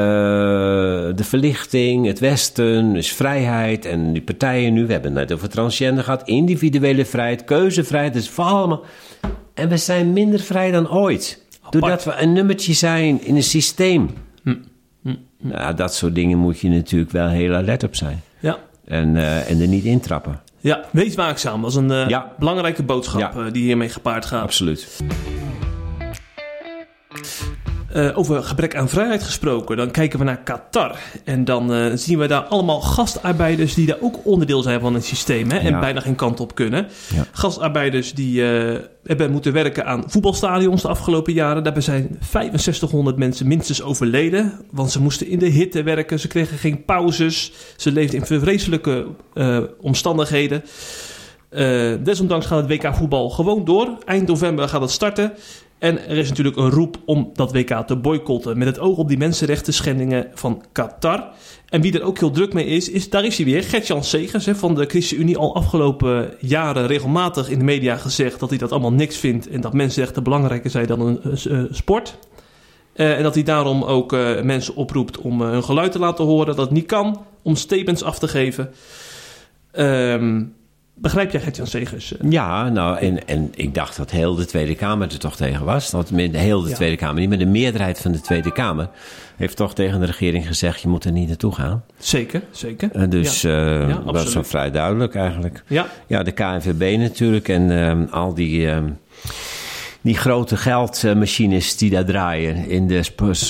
[1.16, 4.86] de verlichting, het Westen, dus vrijheid en die partijen nu.
[4.86, 6.28] We hebben het net over transgender gehad.
[6.28, 8.12] Individuele vrijheid, keuzevrijheid.
[8.12, 8.82] Dat is voor allemaal...
[9.60, 11.44] En we zijn minder vrij dan ooit.
[11.70, 14.10] Doordat we een nummertje zijn in een systeem.
[15.42, 18.22] Nou, dat soort dingen moet je natuurlijk wel heel alert op zijn.
[18.40, 18.58] Ja.
[18.84, 20.40] En, eh, en er niet intrappen.
[20.60, 21.60] Ja, wees waakzaam.
[21.62, 22.32] Dat is een eh, Ja.
[22.38, 23.32] belangrijke boodschap Ja.
[23.32, 24.42] eh, die hiermee gepaard gaat.
[24.42, 24.88] Absoluut.
[27.92, 30.96] Eh, over gebrek aan vrijheid gesproken, dan kijken we naar Qatar.
[31.24, 35.04] En dan eh, zien we daar allemaal gastarbeiders die daar ook onderdeel zijn van het
[35.04, 35.50] systeem.
[35.50, 35.80] Hè, en Ja.
[35.80, 36.86] bijna geen kant op kunnen.
[37.14, 37.24] Ja.
[37.32, 41.62] Gastarbeiders die eh, hebben moeten werken aan voetbalstadions de afgelopen jaren.
[41.62, 44.52] Daarbij zijn 6500 mensen minstens overleden.
[44.70, 47.52] Want ze moesten in de hitte werken, ze kregen geen pauzes.
[47.76, 49.06] Ze leefden in vreselijke
[49.80, 50.62] omstandigheden.
[52.04, 53.98] Desondanks gaat het WK voetbal gewoon door.
[54.04, 55.32] Eind november gaat het starten.
[55.80, 58.58] En er is natuurlijk een roep om dat WK te boycotten.
[58.58, 61.28] Met het oog op die mensenrechten schendingen van Qatar.
[61.68, 63.62] En wie er ook heel druk mee is, is daar is hij weer.
[63.62, 68.48] Gert-Jan Segers hè, van de ChristenUnie al afgelopen jaren regelmatig in de media gezegd dat
[68.48, 69.48] hij dat allemaal niks vindt.
[69.48, 72.18] En dat mensenrechten belangrijker zijn dan een sport.
[72.92, 76.24] Eh, en dat hij daarom ook eh, mensen oproept om eh, hun geluid te laten
[76.24, 76.46] horen.
[76.46, 78.70] Dat het niet kan om statements af te geven.
[79.72, 80.44] Ehm,
[81.00, 82.16] begrijp jij Gert-Jan Segers?
[82.18, 82.30] eh?
[82.30, 85.90] Ja, nou, en, en ik dacht dat heel de Tweede Kamer er toch tegen was.
[85.90, 86.74] Dat met heel de Ja.
[86.74, 88.88] Tweede Kamer, niet, maar de meerderheid van de Tweede Kamer...
[89.36, 91.84] heeft toch tegen de regering gezegd, je moet er niet naartoe gaan.
[91.98, 92.90] Zeker, zeker.
[92.92, 95.62] En dus eh, dat is zo vrij duidelijk eigenlijk.
[95.66, 98.68] Ja, Ja, de KNVB natuurlijk en ehm, al die,
[100.00, 102.68] die grote geldmachines die daar draaien.
[102.68, 103.02] In de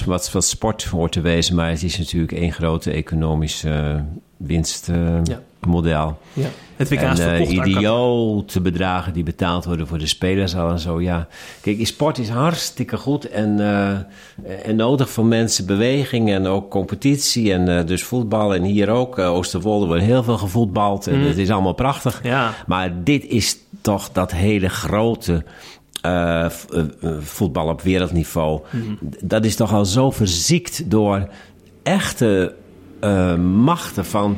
[0.07, 4.01] wat, wat sport hoort te wezen, maar het is natuurlijk één grote economische eh,
[4.37, 5.21] winstmodel.
[5.25, 5.41] ja.
[6.77, 10.70] Het WK en is eh, verkocht idiote bedragen die betaald worden voor de spelers al
[10.70, 11.01] en zo.
[11.01, 11.29] Ja,
[11.61, 17.53] kijk, sport is hartstikke goed en, eh, en nodig voor mensen beweging en ook competitie.
[17.53, 19.18] En eh, dus voetbal en hier ook.
[19.18, 22.20] eh, Oosterwolde wordt heel veel gevoetbald en het is allemaal prachtig.
[22.23, 22.55] Ja.
[22.66, 25.44] Maar dit is toch dat hele grote
[26.03, 28.61] eh, eh, eh, voetbal op wereldniveau.
[29.20, 31.29] Dat is toch al zo verziekt door
[31.83, 32.55] echte
[33.01, 34.37] eh, machten van.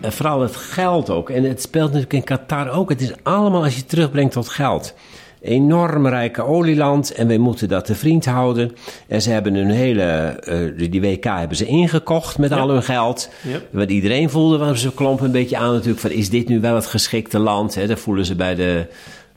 [0.00, 1.30] Eh, vooral het geld ook.
[1.30, 2.88] En het speelt natuurlijk in Qatar ook.
[2.88, 4.94] Het is allemaal als je terugbrengt tot geld.
[5.40, 8.72] Enorm rijke olieland en wij moeten dat te vriend houden.
[9.08, 13.30] En ze hebben hun hele, eh, die WK hebben ze ingekocht met al hun geld.
[13.70, 16.10] Want iedereen voelde, want ze klompen een beetje aan natuurlijk van...
[16.10, 17.74] is dit nu wel het geschikte land?
[17.74, 17.86] Hè?
[17.86, 18.86] Dat voelen ze bij de,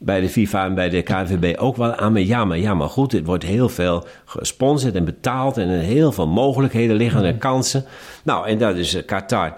[0.05, 2.11] bij de FIFA en bij de KNVB ook wel aan.
[2.11, 5.57] Maar ja, maar, ja, maar goed, het wordt heel veel gesponsord en betaald...
[5.57, 7.85] en heel veel mogelijkheden liggen en kansen.
[8.23, 9.55] Nou, en dat is eh, Qatar.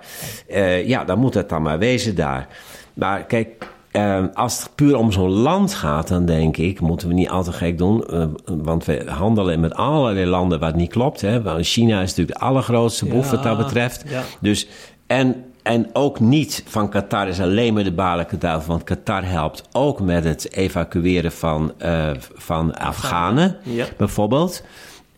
[0.47, 2.47] Eh, ja, dan moet het dan maar wezen daar.
[2.93, 3.67] Maar kijk...
[3.91, 7.43] eh, als het puur om zo'n land gaat, dan denk ik, moeten we niet al
[7.43, 8.05] te gek doen.
[8.45, 11.21] want we handelen met allerlei landen waar het niet klopt.
[11.21, 11.41] Hè?
[11.41, 14.03] Want China is natuurlijk de allergrootste boef wat dat betreft.
[14.07, 14.23] ja.
[14.39, 14.67] Dus,
[15.07, 18.67] en, en ook niet van Qatar is alleen maar de balijke duivel.
[18.71, 23.85] Want Qatar helpt ook met het evacueren van, eh, van Afghanen, Ja.
[23.97, 24.63] bijvoorbeeld.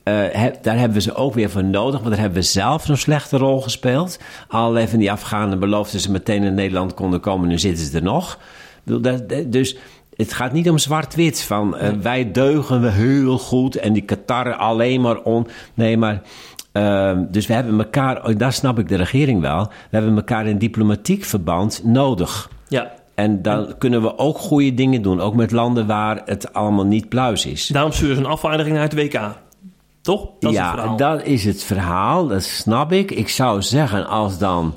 [0.04, 0.14] Eh,
[0.62, 3.38] daar hebben we ze ook weer voor nodig, want daar hebben we zelf zo'n slechte
[3.38, 4.20] rol gespeeld.
[4.48, 8.04] Allerlei van die Afghanen beloofden ze meteen in Nederland konden komen, nu zitten ze er
[8.04, 8.38] nog.
[9.48, 9.78] Dus
[10.16, 14.56] het gaat niet om zwart-wit, van eh, wij deugen we heel goed en die Qatar
[14.56, 15.48] alleen maar on...
[15.74, 16.22] Nee, maar...
[16.78, 20.48] ehm, dus we hebben elkaar, oh, daar snap ik de regering wel, we hebben elkaar
[20.48, 22.50] in diplomatiek verband nodig.
[22.68, 26.86] Ja, En dan kunnen we ook goede dingen doen, ook met landen waar het allemaal
[26.86, 27.68] niet pluis is.
[27.68, 29.20] daarom sturen ze een afvaardiging uit het WK.
[30.02, 30.22] Toch?
[30.40, 33.12] Dat is het ja, dat is het verhaal, dat snap ik.
[33.12, 34.76] Ik zou zeggen, als dan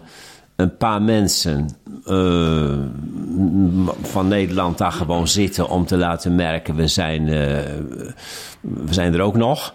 [0.56, 1.68] een paar mensen
[2.06, 2.78] eh,
[4.02, 7.34] van Nederland daar gewoon zitten om te laten merken: we zijn, eh,
[8.60, 9.74] we zijn er ook nog.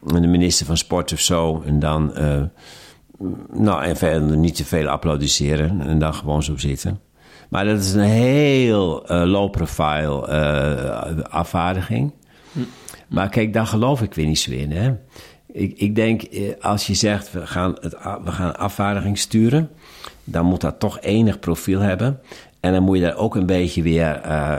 [0.00, 1.62] De minister van Sport of zo.
[1.66, 2.42] En dan, eh,
[3.52, 7.00] nou, en verder niet te veel applaudisseren en dan gewoon zo zitten.
[7.48, 12.12] Maar dat is een heel eh, low profile eh, afvaardiging.
[13.08, 14.72] Maar kijk, daar geloof ik weer niet zo in.
[14.72, 14.92] Hè?
[15.46, 16.22] Ik, ik denk,
[16.60, 19.70] als je zegt, we gaan, het, we gaan afvaardiging sturen...
[20.24, 22.20] dan moet dat toch enig profiel hebben.
[22.60, 24.58] En dan moet je daar ook een beetje weer uh,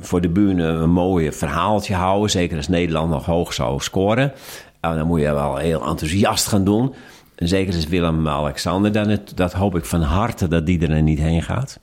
[0.00, 2.30] voor de bühne een mooi verhaaltje houden.
[2.30, 4.32] Zeker als Nederland nog hoog zou scoren.
[4.90, 6.94] En dan moet je wel heel enthousiast gaan doen.
[7.36, 11.42] En zeker als Willem-Alexander, dan dat hoop ik van harte dat die er niet heen
[11.42, 11.78] gaat.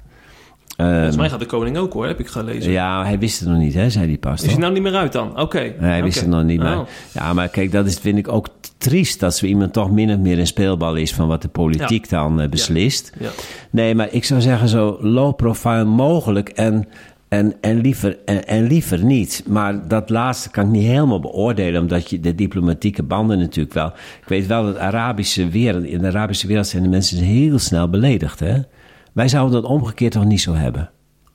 [0.78, 2.72] Volgens mij ehm, gaat de koning ook hoor, heb ik gelezen.
[2.72, 4.44] Ja, hij wist het nog niet, hè, zei hij pas.
[4.44, 5.40] Is hij nou niet meer uit dan?
[5.40, 5.74] Oké.
[5.80, 6.78] Hij wist het nog niet meer.
[6.78, 6.88] Oh.
[7.12, 10.18] Ja, maar kijk, dat is, vind ik ook triest dat zo iemand toch min of
[10.18, 13.12] meer een speelbal is van wat de politiek dan uh, beslist.
[13.20, 13.30] Ja.
[13.70, 16.88] Nee, maar ik zou zeggen zo low profile mogelijk en,
[17.34, 19.44] en, en, liever, en, en, liever niet.
[19.48, 23.88] Maar dat laatste kan ik niet helemaal beoordelen, omdat je de diplomatieke banden natuurlijk wel.
[24.22, 27.90] Ik weet wel dat Arabische wereld, in de Arabische wereld zijn de mensen heel snel
[27.90, 28.58] beledigd, hè?
[29.14, 30.90] Wij zouden dat omgekeerd toch niet zo hebben.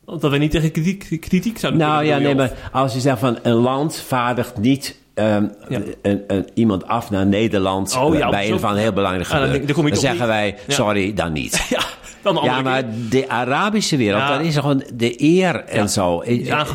[0.04, 3.38] Dat we niet tegen kritiek, kritiek zouden Nou ja, nee, maar als je zegt van
[3.42, 8.61] een land vaardigt niet um, een, een, iemand af naar Nederland oh, ja, bij een
[8.61, 11.66] van heel belangrijk ah, dan, dan, zeggen wij, sorry, dan niet.
[12.34, 12.44] ja.
[12.44, 14.36] Ja, maar de Arabische wereld, ja.
[14.36, 16.22] dat is gewoon de eer en zo.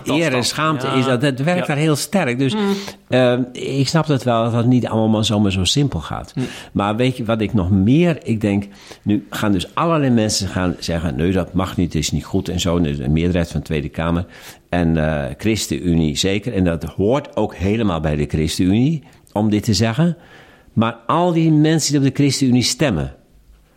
[0.04, 2.40] Eer en schaamte, is dat, dat werkt daar heel sterk.
[2.40, 2.74] Dus mm.
[3.10, 6.36] uh, ik snap dat wel, dat het niet allemaal zomaar zo simpel gaat.
[6.36, 6.44] Mm.
[6.72, 8.66] Maar weet je wat ik nog meer, ik denk,
[9.02, 12.60] nu gaan dus allerlei mensen gaan zeggen, nee, dat mag niet, is niet goed en
[12.60, 12.78] zo.
[12.78, 14.26] Een meerderheid van de Tweede Kamer
[14.70, 16.54] en uh, ChristenUnie zeker.
[16.54, 20.18] En dat hoort ook helemaal bij de ChristenUnie, om dit te zeggen.
[20.74, 23.16] Maar al die mensen die op de ChristenUnie stemmen,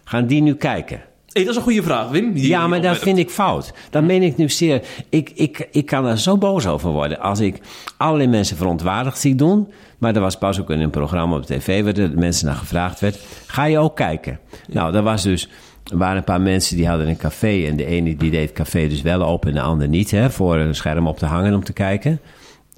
[0.05, 1.01] gaan die nu kijken?
[1.37, 2.31] Hey, dat is een goede vraag, Wim.
[2.35, 3.73] ja, maar dat vind ik fout.
[3.91, 4.83] Dat meen ik nu zeer.
[5.09, 7.61] Ik, ik, ik kan er zo boos over worden als ik
[7.97, 9.69] allerlei mensen verontwaardigd zie doen.
[9.99, 13.01] Maar er was pas ook in een programma op tv waar de mensen naar gevraagd
[13.01, 13.19] werd.
[13.47, 14.39] Ga je ook kijken?
[14.69, 15.49] Nou, dat was dus...
[15.91, 17.67] Er waren een paar mensen die hadden een café.
[17.67, 20.11] En de ene die deed het café dus wel open en de ander niet.
[20.11, 22.21] Hè, voor een scherm op te hangen om te kijken.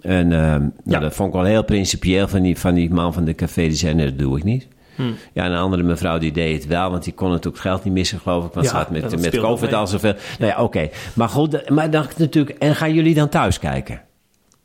[0.00, 0.98] En uh, ja.
[0.98, 3.62] dat vond ik wel heel principieel van die, van die man van de café.
[3.62, 4.66] Die zei, nee, dat doe ik niet.
[4.98, 5.14] Hmm.
[5.32, 7.92] Ja, een andere mevrouw die deed het wel, want die kon natuurlijk het geld niet
[7.92, 8.52] missen, geloof ik.
[8.52, 10.14] Want ja, ze had met, met COVID al zoveel.
[10.38, 10.88] Nou ja, oké.
[11.14, 12.58] Maar goed, maar dan natuurlijk.
[12.58, 14.00] En gaan jullie dan thuis kijken?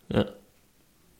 [0.08, 0.26] Ja.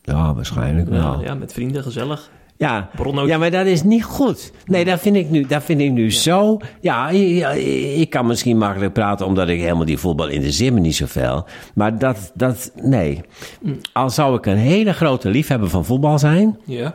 [0.02, 1.22] Ja, waarschijnlijk wel.
[1.24, 2.30] Ja, met vrienden, gezellig.
[2.58, 2.90] Ja,
[3.26, 4.52] ja, maar dat is niet goed.
[4.66, 6.60] Nee, dat vind ik nu, dat vind ik nu zo.
[6.82, 10.96] Ja, ik kan misschien makkelijk praten omdat ik helemaal die voetbal in de zin niet
[10.96, 11.46] zoveel.
[11.74, 13.22] Maar dat, dat, nee.
[13.62, 13.80] Hmm.
[13.94, 16.60] Al zou ik een hele grote liefhebber van voetbal zijn.
[16.66, 16.94] Ja.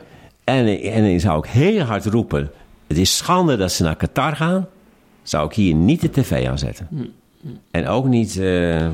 [0.49, 2.51] En, en dan zou ik heel hard roepen:
[2.87, 4.67] het is schande dat ze naar Qatar gaan.
[5.23, 6.87] Zou ik hier niet de tv aanzetten.
[6.89, 7.11] Mm.
[7.71, 8.87] En ook niet uh,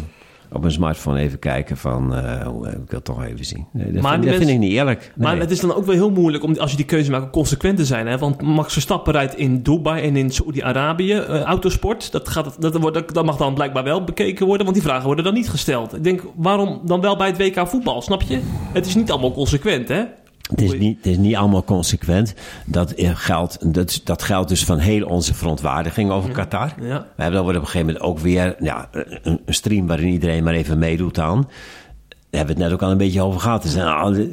[0.52, 3.66] op mijn smartphone even kijken van, uh, ik wil toch even zien.
[3.72, 5.14] Nee, dat, maar vind, dat vind, ik niet eerlijk.
[5.16, 7.78] Maar het is dan ook wel heel moeilijk om, als je die keuze maakt, consequent
[7.78, 8.08] te zijn.
[8.08, 8.18] Hè?
[8.18, 12.12] Want Max Verstappen rijdt in Dubai en in Saudi-Arabië uh, autosport.
[12.12, 15.26] Dat, gaat, dat, wordt, dat mag dan blijkbaar wel bekeken worden, want die vragen worden
[15.26, 15.96] dan niet gesteld.
[15.96, 18.40] Ik denk, waarom dan wel bij het WK voetbal, snap je?
[18.74, 20.04] Het is niet allemaal consequent, hè?
[20.50, 22.34] Het is, niet, het is niet allemaal consequent.
[22.66, 26.74] Dat geldt, dat, dat geldt dus van heel onze verontwaardiging over Qatar.
[26.82, 27.08] Ja.
[27.16, 28.90] We hebben dan op een gegeven moment ook weer ja,
[29.24, 31.42] een, stream waarin iedereen maar even meedoet aan.
[31.42, 33.62] Daar hebben we het net ook al een beetje over gehad.
[33.62, 33.76] Dus,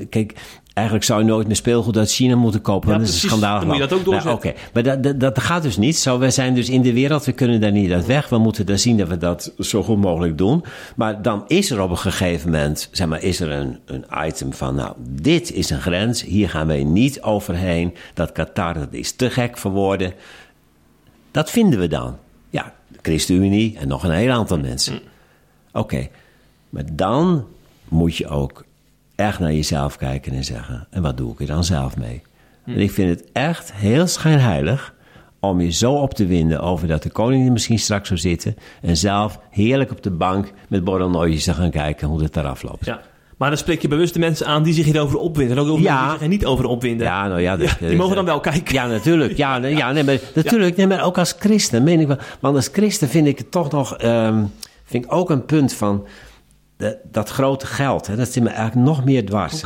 [0.08, 0.34] kijk,
[0.74, 2.90] Eigenlijk zou je nooit meer speelgoed uit China moeten kopen.
[2.90, 3.58] Ja, dat is een schandaal.
[3.58, 4.30] Dan moet je dat ook doorzetten.
[4.30, 5.96] Nou, Oké, maar dat, dat, dat, gaat dus niet.
[5.96, 8.28] Zo, we zijn dus in de wereld, we kunnen daar niet uit weg.
[8.28, 10.64] We moeten daar zien dat we dat zo goed mogelijk doen.
[10.96, 14.52] Maar dan is er op een gegeven moment, zeg maar, is er een, een item
[14.52, 14.74] van...
[14.74, 17.94] nou, dit is een grens, hier gaan wij niet overheen.
[18.14, 20.12] Dat Qatar, dat is te gek voor woorden.
[21.30, 22.16] Dat vinden we dan.
[22.50, 25.00] Ja, de ChristenUnie en nog een heel aantal mensen.
[25.72, 26.08] Oké,
[26.68, 27.46] maar dan
[27.88, 28.64] moet je ook
[29.14, 32.22] echt naar jezelf kijken en zeggen: en wat doe ik er dan zelf mee?
[32.64, 32.70] Hm.
[32.70, 34.94] En ik vind het echt heel schijnheilig
[35.40, 38.56] om je zo op te winden over dat de koning er misschien straks zou zitten
[38.82, 42.84] en zelf heerlijk op de bank met borrelnootjes te gaan kijken hoe het eraf loopt.
[42.84, 43.00] Ja.
[43.36, 45.56] Maar dan spreek je bewust de mensen aan die zich hierover opwinden.
[45.56, 46.02] En ook over ja.
[46.02, 47.06] die zich er niet over opwinden.
[47.06, 48.74] Ja, nou ja, die mogen dan wel kijken.
[48.74, 49.36] Ja, natuurlijk.
[49.36, 50.76] Ja, ja, nee, maar, natuurlijk.
[50.76, 52.18] Nee, maar ook als christen, meen ik wel.
[52.40, 54.02] Want als christen vind ik het toch nog...
[54.02, 54.52] Um,
[54.84, 56.06] vind ik ook een punt van
[57.10, 59.62] dat grote geld, hè, dat zit me eigenlijk nog meer dwars.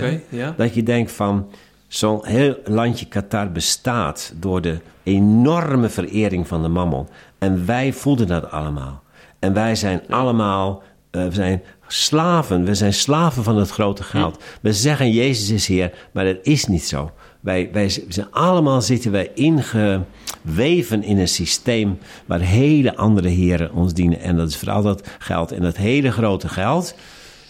[0.56, 1.50] Dat je denkt van,
[1.88, 7.08] zo'n heel landje Qatar bestaat door de enorme verering van de mammon.
[7.38, 9.02] En wij voelden dat allemaal.
[9.38, 14.42] En wij zijn allemaal, uh, we zijn slaven, we zijn slaven van het grote geld.
[14.60, 17.10] We zeggen Jezus is Heer, maar dat is niet zo.
[17.40, 23.94] Wij, wij zijn allemaal zitten wij ingeweven in een systeem waar hele andere heren ons
[23.94, 24.20] dienen.
[24.20, 25.52] En dat is vooral dat geld.
[25.52, 26.94] En dat hele grote geld,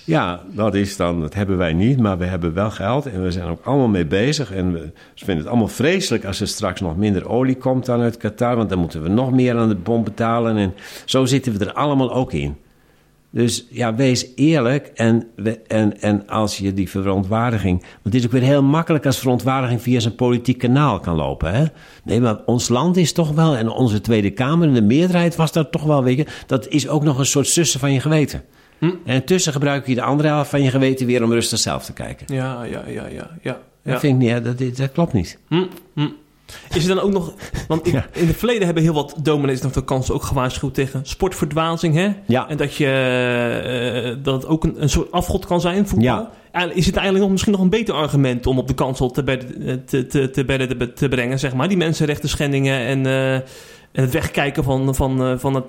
[0.05, 3.31] ja, dat is dan, dat hebben wij niet, maar we hebben wel geld en we
[3.33, 4.53] zijn ook allemaal mee bezig.
[4.53, 8.17] En we vinden het allemaal vreselijk als er straks nog minder olie komt dan uit
[8.17, 10.57] Qatar, want dan moeten we nog meer aan de bom betalen.
[10.57, 10.75] En
[11.05, 12.57] zo zitten we er allemaal ook in.
[13.31, 15.27] Dus ja, wees eerlijk en,
[15.67, 17.81] en, en als je die verontwaardiging...
[17.81, 21.55] Want het is ook weer heel makkelijk als verontwaardiging via zijn politiek kanaal kan lopen.
[21.55, 21.65] Hè?
[22.05, 25.53] Nee, maar ons land is toch wel, en onze Tweede Kamer en de meerderheid was
[25.53, 26.27] dat toch wel, weet je...
[26.47, 28.43] Dat is ook nog een soort zussen van je geweten.
[28.81, 31.93] En intussen gebruik je de andere helft van je geweten weer om rustig zelf te
[31.93, 32.35] kijken.
[32.35, 33.31] Ja, ja, ja, ja.
[33.43, 33.59] ja.
[33.83, 35.39] Dat vind ik niet, dat, dat klopt niet.
[35.49, 35.65] Hm,
[35.95, 36.09] hm.
[36.75, 37.33] Is er dan ook nog...
[37.69, 38.07] Want ik- Ja.
[38.13, 42.09] in het verleden hebben heel wat dominees nog de kans ook gewaarschuwd tegen sportverdwazing, hè?
[42.27, 42.49] Ja.
[42.49, 42.87] En dat, je,
[44.17, 46.29] eh, dat het ook een, een soort afgod kan zijn, voetbal.
[46.53, 46.65] Ja.
[46.73, 49.63] Is het eigenlijk nog, misschien nog een beter argument om op de kansel te bedden
[49.69, 51.69] eh, te, te, te, bedden te, brengen, zeg maar?
[51.69, 53.43] Die mensenrechten schendingen en, eh, en
[53.93, 55.65] het wegkijken van, van, eh, van het,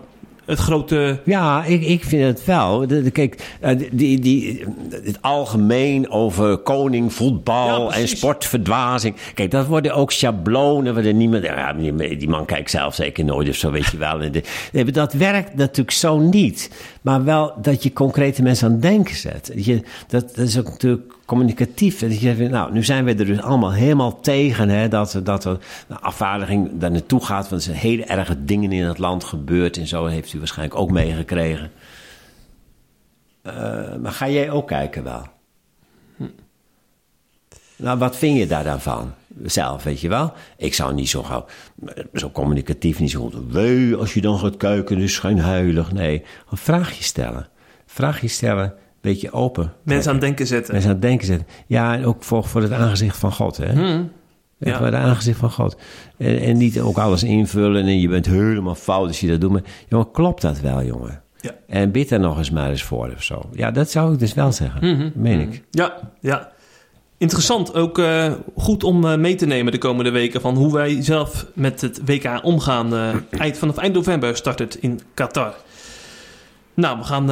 [0.48, 1.20] het grote...
[1.26, 2.86] Ja, ik, ik vind het wel.
[3.12, 9.16] Kijk, eh, die, die, het algemeen over koning, Ja, voetbal en sportverdwazing.
[9.34, 10.94] Kijk, dat worden ook schablonen.
[10.94, 14.20] Waar niemand, ja, die, man kijkt zelf zeker nooit of zo, weet je wel.
[14.92, 16.70] Dat werkt natuurlijk zo niet.
[17.08, 19.52] Maar wel dat je concrete mensen aan het denken zet.
[19.56, 22.00] Je, dat, dat is ook natuurlijk communicatief.
[22.00, 26.00] Je nou, nu zijn we er dus allemaal helemaal tegen hè, dat, dat er een
[26.00, 27.50] afvaardiging daar naartoe gaat.
[27.50, 30.80] Want er zijn hele erge dingen in het land gebeurd en zo heeft u waarschijnlijk
[30.80, 31.72] ook meegekregen.
[33.42, 33.54] Eh,
[34.02, 35.28] maar ga jij ook kijken wel?
[37.76, 39.14] Nou, wat vind je daar dan van?
[39.44, 40.34] Zelf, weet je wel?
[40.58, 41.46] Ik zou niet zo gauw,
[42.14, 43.36] zo communicatief niet zo goed.
[43.50, 45.92] Wee, als je dan gaat kijken, is geen heilig.
[45.92, 47.48] Nee, een vraagje stellen.
[47.86, 49.74] Vraagje stellen, een beetje open.
[49.84, 50.74] Mensen aan het denken zetten.
[50.74, 51.48] Mensen aan het denken zetten.
[51.68, 53.72] Ja, en ook voor, voor het aangezicht van God, hè?
[53.72, 54.04] Hm.
[54.60, 54.78] Ja.
[54.78, 55.78] Voor het aangezicht van God.
[56.18, 59.52] En, en niet ook alles invullen en je bent helemaal fout als je dat doet.
[59.52, 61.22] Maar jongen, klopt dat wel, jongen?
[61.42, 61.52] Ja.
[61.68, 63.50] En bid er nog eens maar eens voor of zo.
[63.52, 64.98] Ja, dat zou ik dus wel zeggen.
[64.98, 65.10] Mhm.
[65.16, 65.64] Meen ik.
[65.72, 66.52] Ja, ja.
[67.20, 70.98] Interessant, ook eh, goed om eh, mee te nemen de komende weken van hoe wij
[71.04, 72.94] zelf met het WK omgaan.
[72.96, 73.10] eh,
[73.40, 75.54] eind, vanaf eind november start het in Qatar.
[76.74, 77.30] Nou, we gaan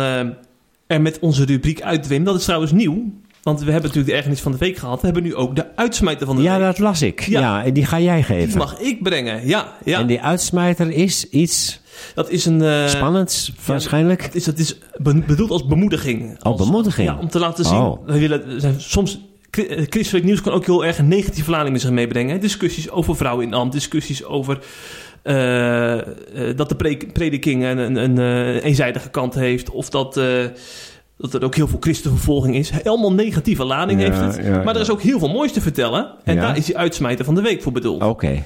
[0.88, 2.24] er met onze rubriek uit, Wim.
[2.24, 3.04] Dat is trouwens nieuw,
[3.44, 5.00] want we hebben natuurlijk de ergernis van de week gehad.
[5.00, 6.66] We hebben nu ook de uitsmijter van de Ja, week.
[6.66, 7.20] dat las ik.
[7.22, 7.40] Ja.
[7.40, 8.58] Ja, en die ga jij Die geven.
[8.58, 9.74] mag ik brengen, ja.
[9.84, 10.00] ja.
[10.00, 11.80] En die uitsmijter is iets
[12.16, 12.90] dat is een...
[12.90, 14.24] spannends, waarschijnlijk.
[14.24, 16.38] Het is, dat is be- bedoeld als bemoediging.
[16.42, 17.08] Als, bemoediging?
[17.10, 17.78] Ja, om te laten zien.
[17.78, 18.06] Oh.
[18.06, 19.20] We willen, er zijn soms,
[19.90, 22.40] christelijk nieuws kan ook heel erg een negatieve lading met zich meebrengen.
[22.40, 24.60] Discussies over vrouwen in ambt, discussies over
[25.22, 26.04] eh, eh,
[26.56, 29.70] dat de pre- prediking een, een, een eh, eenzijdige kant heeft.
[29.70, 30.26] Of dat, eh,
[31.18, 32.72] dat er ook heel veel christenvervolging is.
[32.84, 34.46] Allemaal negatieve lading Ja, heeft het.
[34.46, 36.12] ja, maar er is ook heel veel moois te vertellen.
[36.24, 38.04] En daar is die uitsmijter van de week voor bedoeld.
[38.04, 38.44] Oké.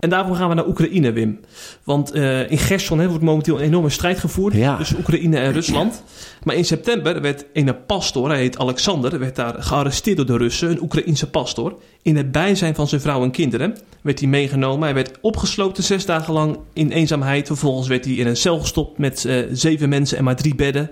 [0.00, 1.40] En daarvoor gaan we naar Oekraïne, Wim.
[1.84, 4.76] Want eh, in Gerson hè, wordt momenteel een enorme strijd gevoerd Ja.
[4.76, 6.02] tussen Oekraïne en Rusland.
[6.42, 10.70] Maar in september werd een pastor, hij heet Alexander, werd daar gearresteerd door de Russen,
[10.70, 11.74] een Oekraïense pastor.
[12.02, 14.82] In het bijzijn van zijn vrouw en kinderen werd hij meegenomen.
[14.84, 17.46] Hij werd opgesloten zes dagen lang in eenzaamheid.
[17.46, 20.90] Vervolgens werd hij in een cel gestopt met eh, zeven mensen en maar drie bedden.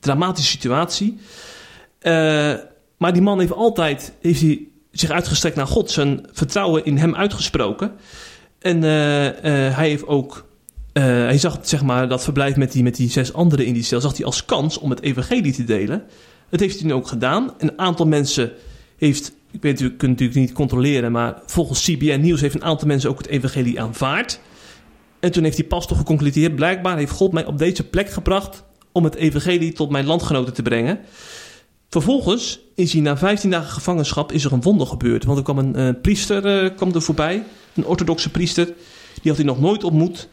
[0.00, 1.18] Dramatische situatie.
[1.98, 2.12] Eh,
[2.98, 7.14] maar die man heeft altijd heeft hij zich uitgestrekt naar God, zijn vertrouwen in hem
[7.14, 7.92] uitgesproken.
[8.64, 10.46] En eh, eh, hij heeft ook,
[10.92, 13.82] eh, hij zag zeg maar, dat verblijf met die, met die zes anderen in die
[13.82, 16.02] cel, zag hij als kans om het evangelie te delen.
[16.50, 17.54] Dat heeft hij nu ook gedaan.
[17.58, 18.52] Een aantal mensen
[18.96, 22.86] heeft, ik weet natuurlijk, kunt natuurlijk niet controleren, maar volgens CBN Nieuws heeft een aantal
[22.86, 24.40] mensen ook het evangelie aanvaard.
[25.20, 29.04] En toen heeft die pastor geconcludeerd, blijkbaar heeft God mij op deze plek gebracht om
[29.04, 30.98] het evangelie tot mijn landgenoten te brengen.
[31.88, 35.24] Vervolgens is hij na 15 dagen gevangenschap is er een wonder gebeurd.
[35.24, 37.44] Want er kwam een priester eh, kwam er voorbij,
[37.74, 38.64] een orthodoxe priester.
[39.22, 40.28] Die had hij nog nooit ontmoet.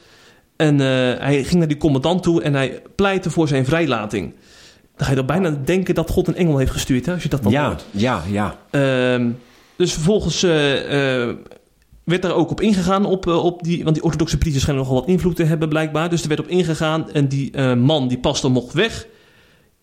[0.62, 0.88] En eh,
[1.20, 4.34] hij ging naar die commandant toe en hij pleitte voor zijn vrijlating.
[4.96, 7.30] Dan ga je toch bijna denken dat God een engel heeft gestuurd, hè, als je
[7.30, 7.86] dat dan Ja, hoort.
[7.92, 8.58] ja, ja.
[8.70, 9.30] Ehm,
[9.76, 11.36] dus vervolgens eh, eh,
[12.04, 15.10] werd daar ook op ingegaan, op, op die, want die orthodoxe priesters schijnen nogal wat
[15.10, 16.10] invloed te hebben blijkbaar.
[16.10, 19.08] Dus er werd op ingegaan en die man, die pastor, mocht weg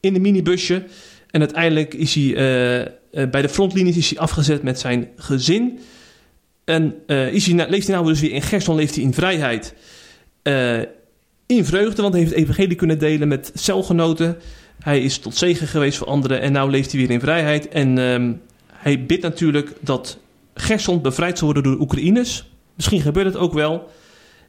[0.01, 0.85] in een minibusje.
[1.31, 2.33] En uiteindelijk is hij
[3.31, 5.79] bij de frontlinies is hij afgezet met zijn gezin.
[6.69, 6.95] En
[7.33, 9.75] is hij, nou- leeft hij nou dus weer in Gerson, leeft hij in vrijheid.
[10.43, 10.81] Eh,
[11.47, 14.37] in vreugde, want hij heeft het evangelie kunnen delen met celgenoten.
[14.79, 17.69] Hij is tot zegen geweest voor anderen en nu leeft hij weer in vrijheid.
[17.69, 18.33] En ehm,
[18.73, 20.19] hij bidt natuurlijk dat
[20.55, 22.51] Gerson bevrijd zal worden door de Oekraïners.
[22.75, 23.91] Misschien gebeurt het ook wel.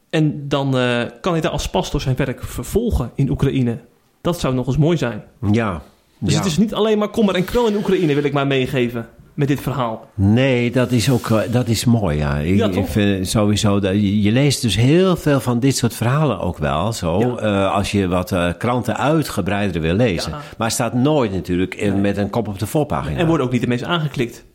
[0.10, 3.80] En dan eh, kan hij daar als pastor zijn werk vervolgen in Oekraïne.
[4.22, 5.24] Dat zou nog eens mooi zijn.
[5.52, 5.82] Ja.
[6.20, 6.40] Dus ja.
[6.40, 9.10] het is niet alleen maar kommer en kwel in Oekraïne, wil ik maar meegeven.
[9.40, 10.08] Met dit verhaal.
[10.14, 12.38] Nee, dat is ook eh, dat is mooi, ja.
[12.38, 12.90] Ik, Ja, ik toch?
[12.90, 16.94] vind sowieso, dat, je, je leest dus heel veel van dit soort verhalen ook wel,
[16.94, 17.20] zo.
[17.20, 17.36] Ja.
[17.38, 20.32] eh, als je wat eh, kranten uitgebreider wil lezen.
[20.32, 20.38] Ja.
[20.58, 23.18] Maar het staat nooit natuurlijk in- met een kop op de voorpagina.
[23.18, 24.46] En worden ook niet de meest aangeklikt.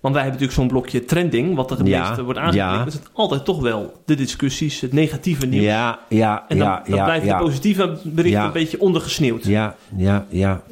[0.00, 2.70] Want wij hebben natuurlijk zo'n blokje trending, wat er het Ja, meeste wordt aangeklikt.
[2.74, 2.86] ja.
[2.86, 5.64] Is het altijd toch wel de discussies, het negatieve nieuws.
[5.64, 9.44] Ja, ja, En dan, ja, dan blijft de positieve bericht een beetje ondergesneeuwd.
[9.44, 10.62] Ja, ja, ja.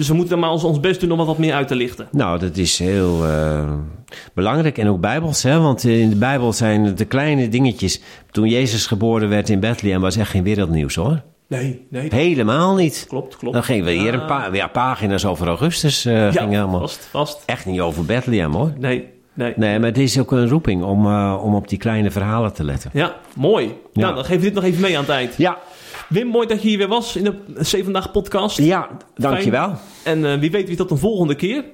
[0.00, 2.08] Dus we moeten maar ons, ons best doen om wat, wat meer uit te lichten.
[2.12, 3.72] Nou, dat is heel eh,
[4.34, 5.60] belangrijk en ook bijbels, hè?
[5.60, 8.00] Want in de Bijbel zijn de kleine dingetjes.
[8.30, 11.22] Toen Jezus geboren werd in Bethlehem was echt geen wereldnieuws, hoor.
[11.46, 12.08] Nee, nee.
[12.14, 13.04] Helemaal niet.
[13.08, 13.54] Klopt, klopt.
[13.54, 16.04] Dan gingen we hier een paar ja, pagina's over Augustus.
[16.04, 17.42] eh Ja, vast, vast.
[17.46, 18.72] Echt niet over Bethlehem, hoor.
[18.78, 19.52] Nee, nee.
[19.56, 22.64] Nee, maar het is ook een roeping om, eh, om op die kleine verhalen te
[22.64, 22.90] letten.
[22.92, 23.64] Ja, mooi.
[23.92, 24.00] Ja.
[24.02, 25.34] Nou, dan geven we dit nog even mee aan het eind.
[25.36, 25.58] Ja,
[26.10, 28.58] Wim, mooi dat je hier weer was in de Zeven Vandaag podcast.
[28.58, 29.72] ja dankjewel.
[30.04, 31.64] En eh, wie weet wie tot een volgende keer.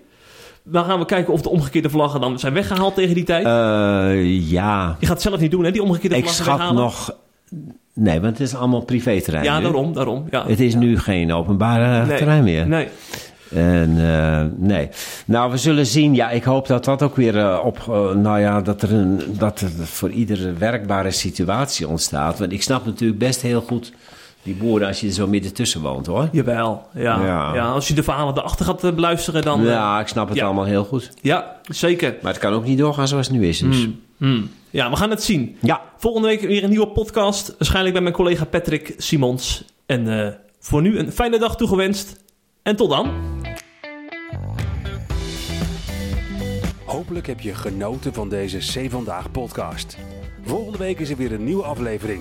[0.65, 3.45] Dan gaan we kijken of de omgekeerde vlaggen dan zijn weggehaald tegen die tijd.
[3.45, 6.83] Eh, ja, je gaat het zelf niet doen, hè, die omgekeerde ik vlaggen schat weghalen.
[6.83, 7.15] nog...
[7.95, 9.63] Nee, want het is allemaal privéterrein Ja, nu.
[9.63, 10.27] daarom, daarom.
[10.31, 10.47] Ja.
[10.47, 12.17] Het is nu geen openbare Nee.
[12.17, 12.67] terrein meer.
[12.69, 12.89] Nee.
[13.51, 14.89] En eh, nee.
[15.27, 16.15] Nou, we zullen zien.
[16.15, 17.87] Ja, ik hoop dat dat ook weer op.
[18.17, 22.39] nou ja, dat er, een, dat er voor iedere werkbare situatie ontstaat.
[22.39, 23.93] Want ik snap natuurlijk best heel goed
[24.47, 26.29] die boeren als je er zo midden tussen woont hoor.
[26.33, 27.03] Jawel, ja.
[27.25, 27.55] ja.
[27.55, 27.71] Ja.
[27.73, 29.61] als je de verhalen erachter gaat eh, beluisteren, dan...
[29.61, 30.45] eh, Ja, ik snap het ja.
[30.45, 31.11] allemaal heel goed.
[31.21, 32.17] ja, zeker.
[32.23, 33.59] Maar het kan ook niet doorgaan zoals het nu is.
[33.59, 33.77] Dus.
[33.83, 34.51] Hmm, hmm.
[34.71, 35.57] Ja, we gaan het zien.
[35.61, 37.55] Ja, Volgende week weer een nieuwe podcast.
[37.59, 39.65] Waarschijnlijk bij mijn collega Patrick Simons.
[39.87, 42.17] En eh, voor nu een fijne dag toegewenst.
[42.63, 43.11] En tot dan.
[46.85, 49.97] Hopelijk heb je genoten van deze C Vandaag podcast.
[50.45, 52.21] Volgende week is er weer een nieuwe aflevering.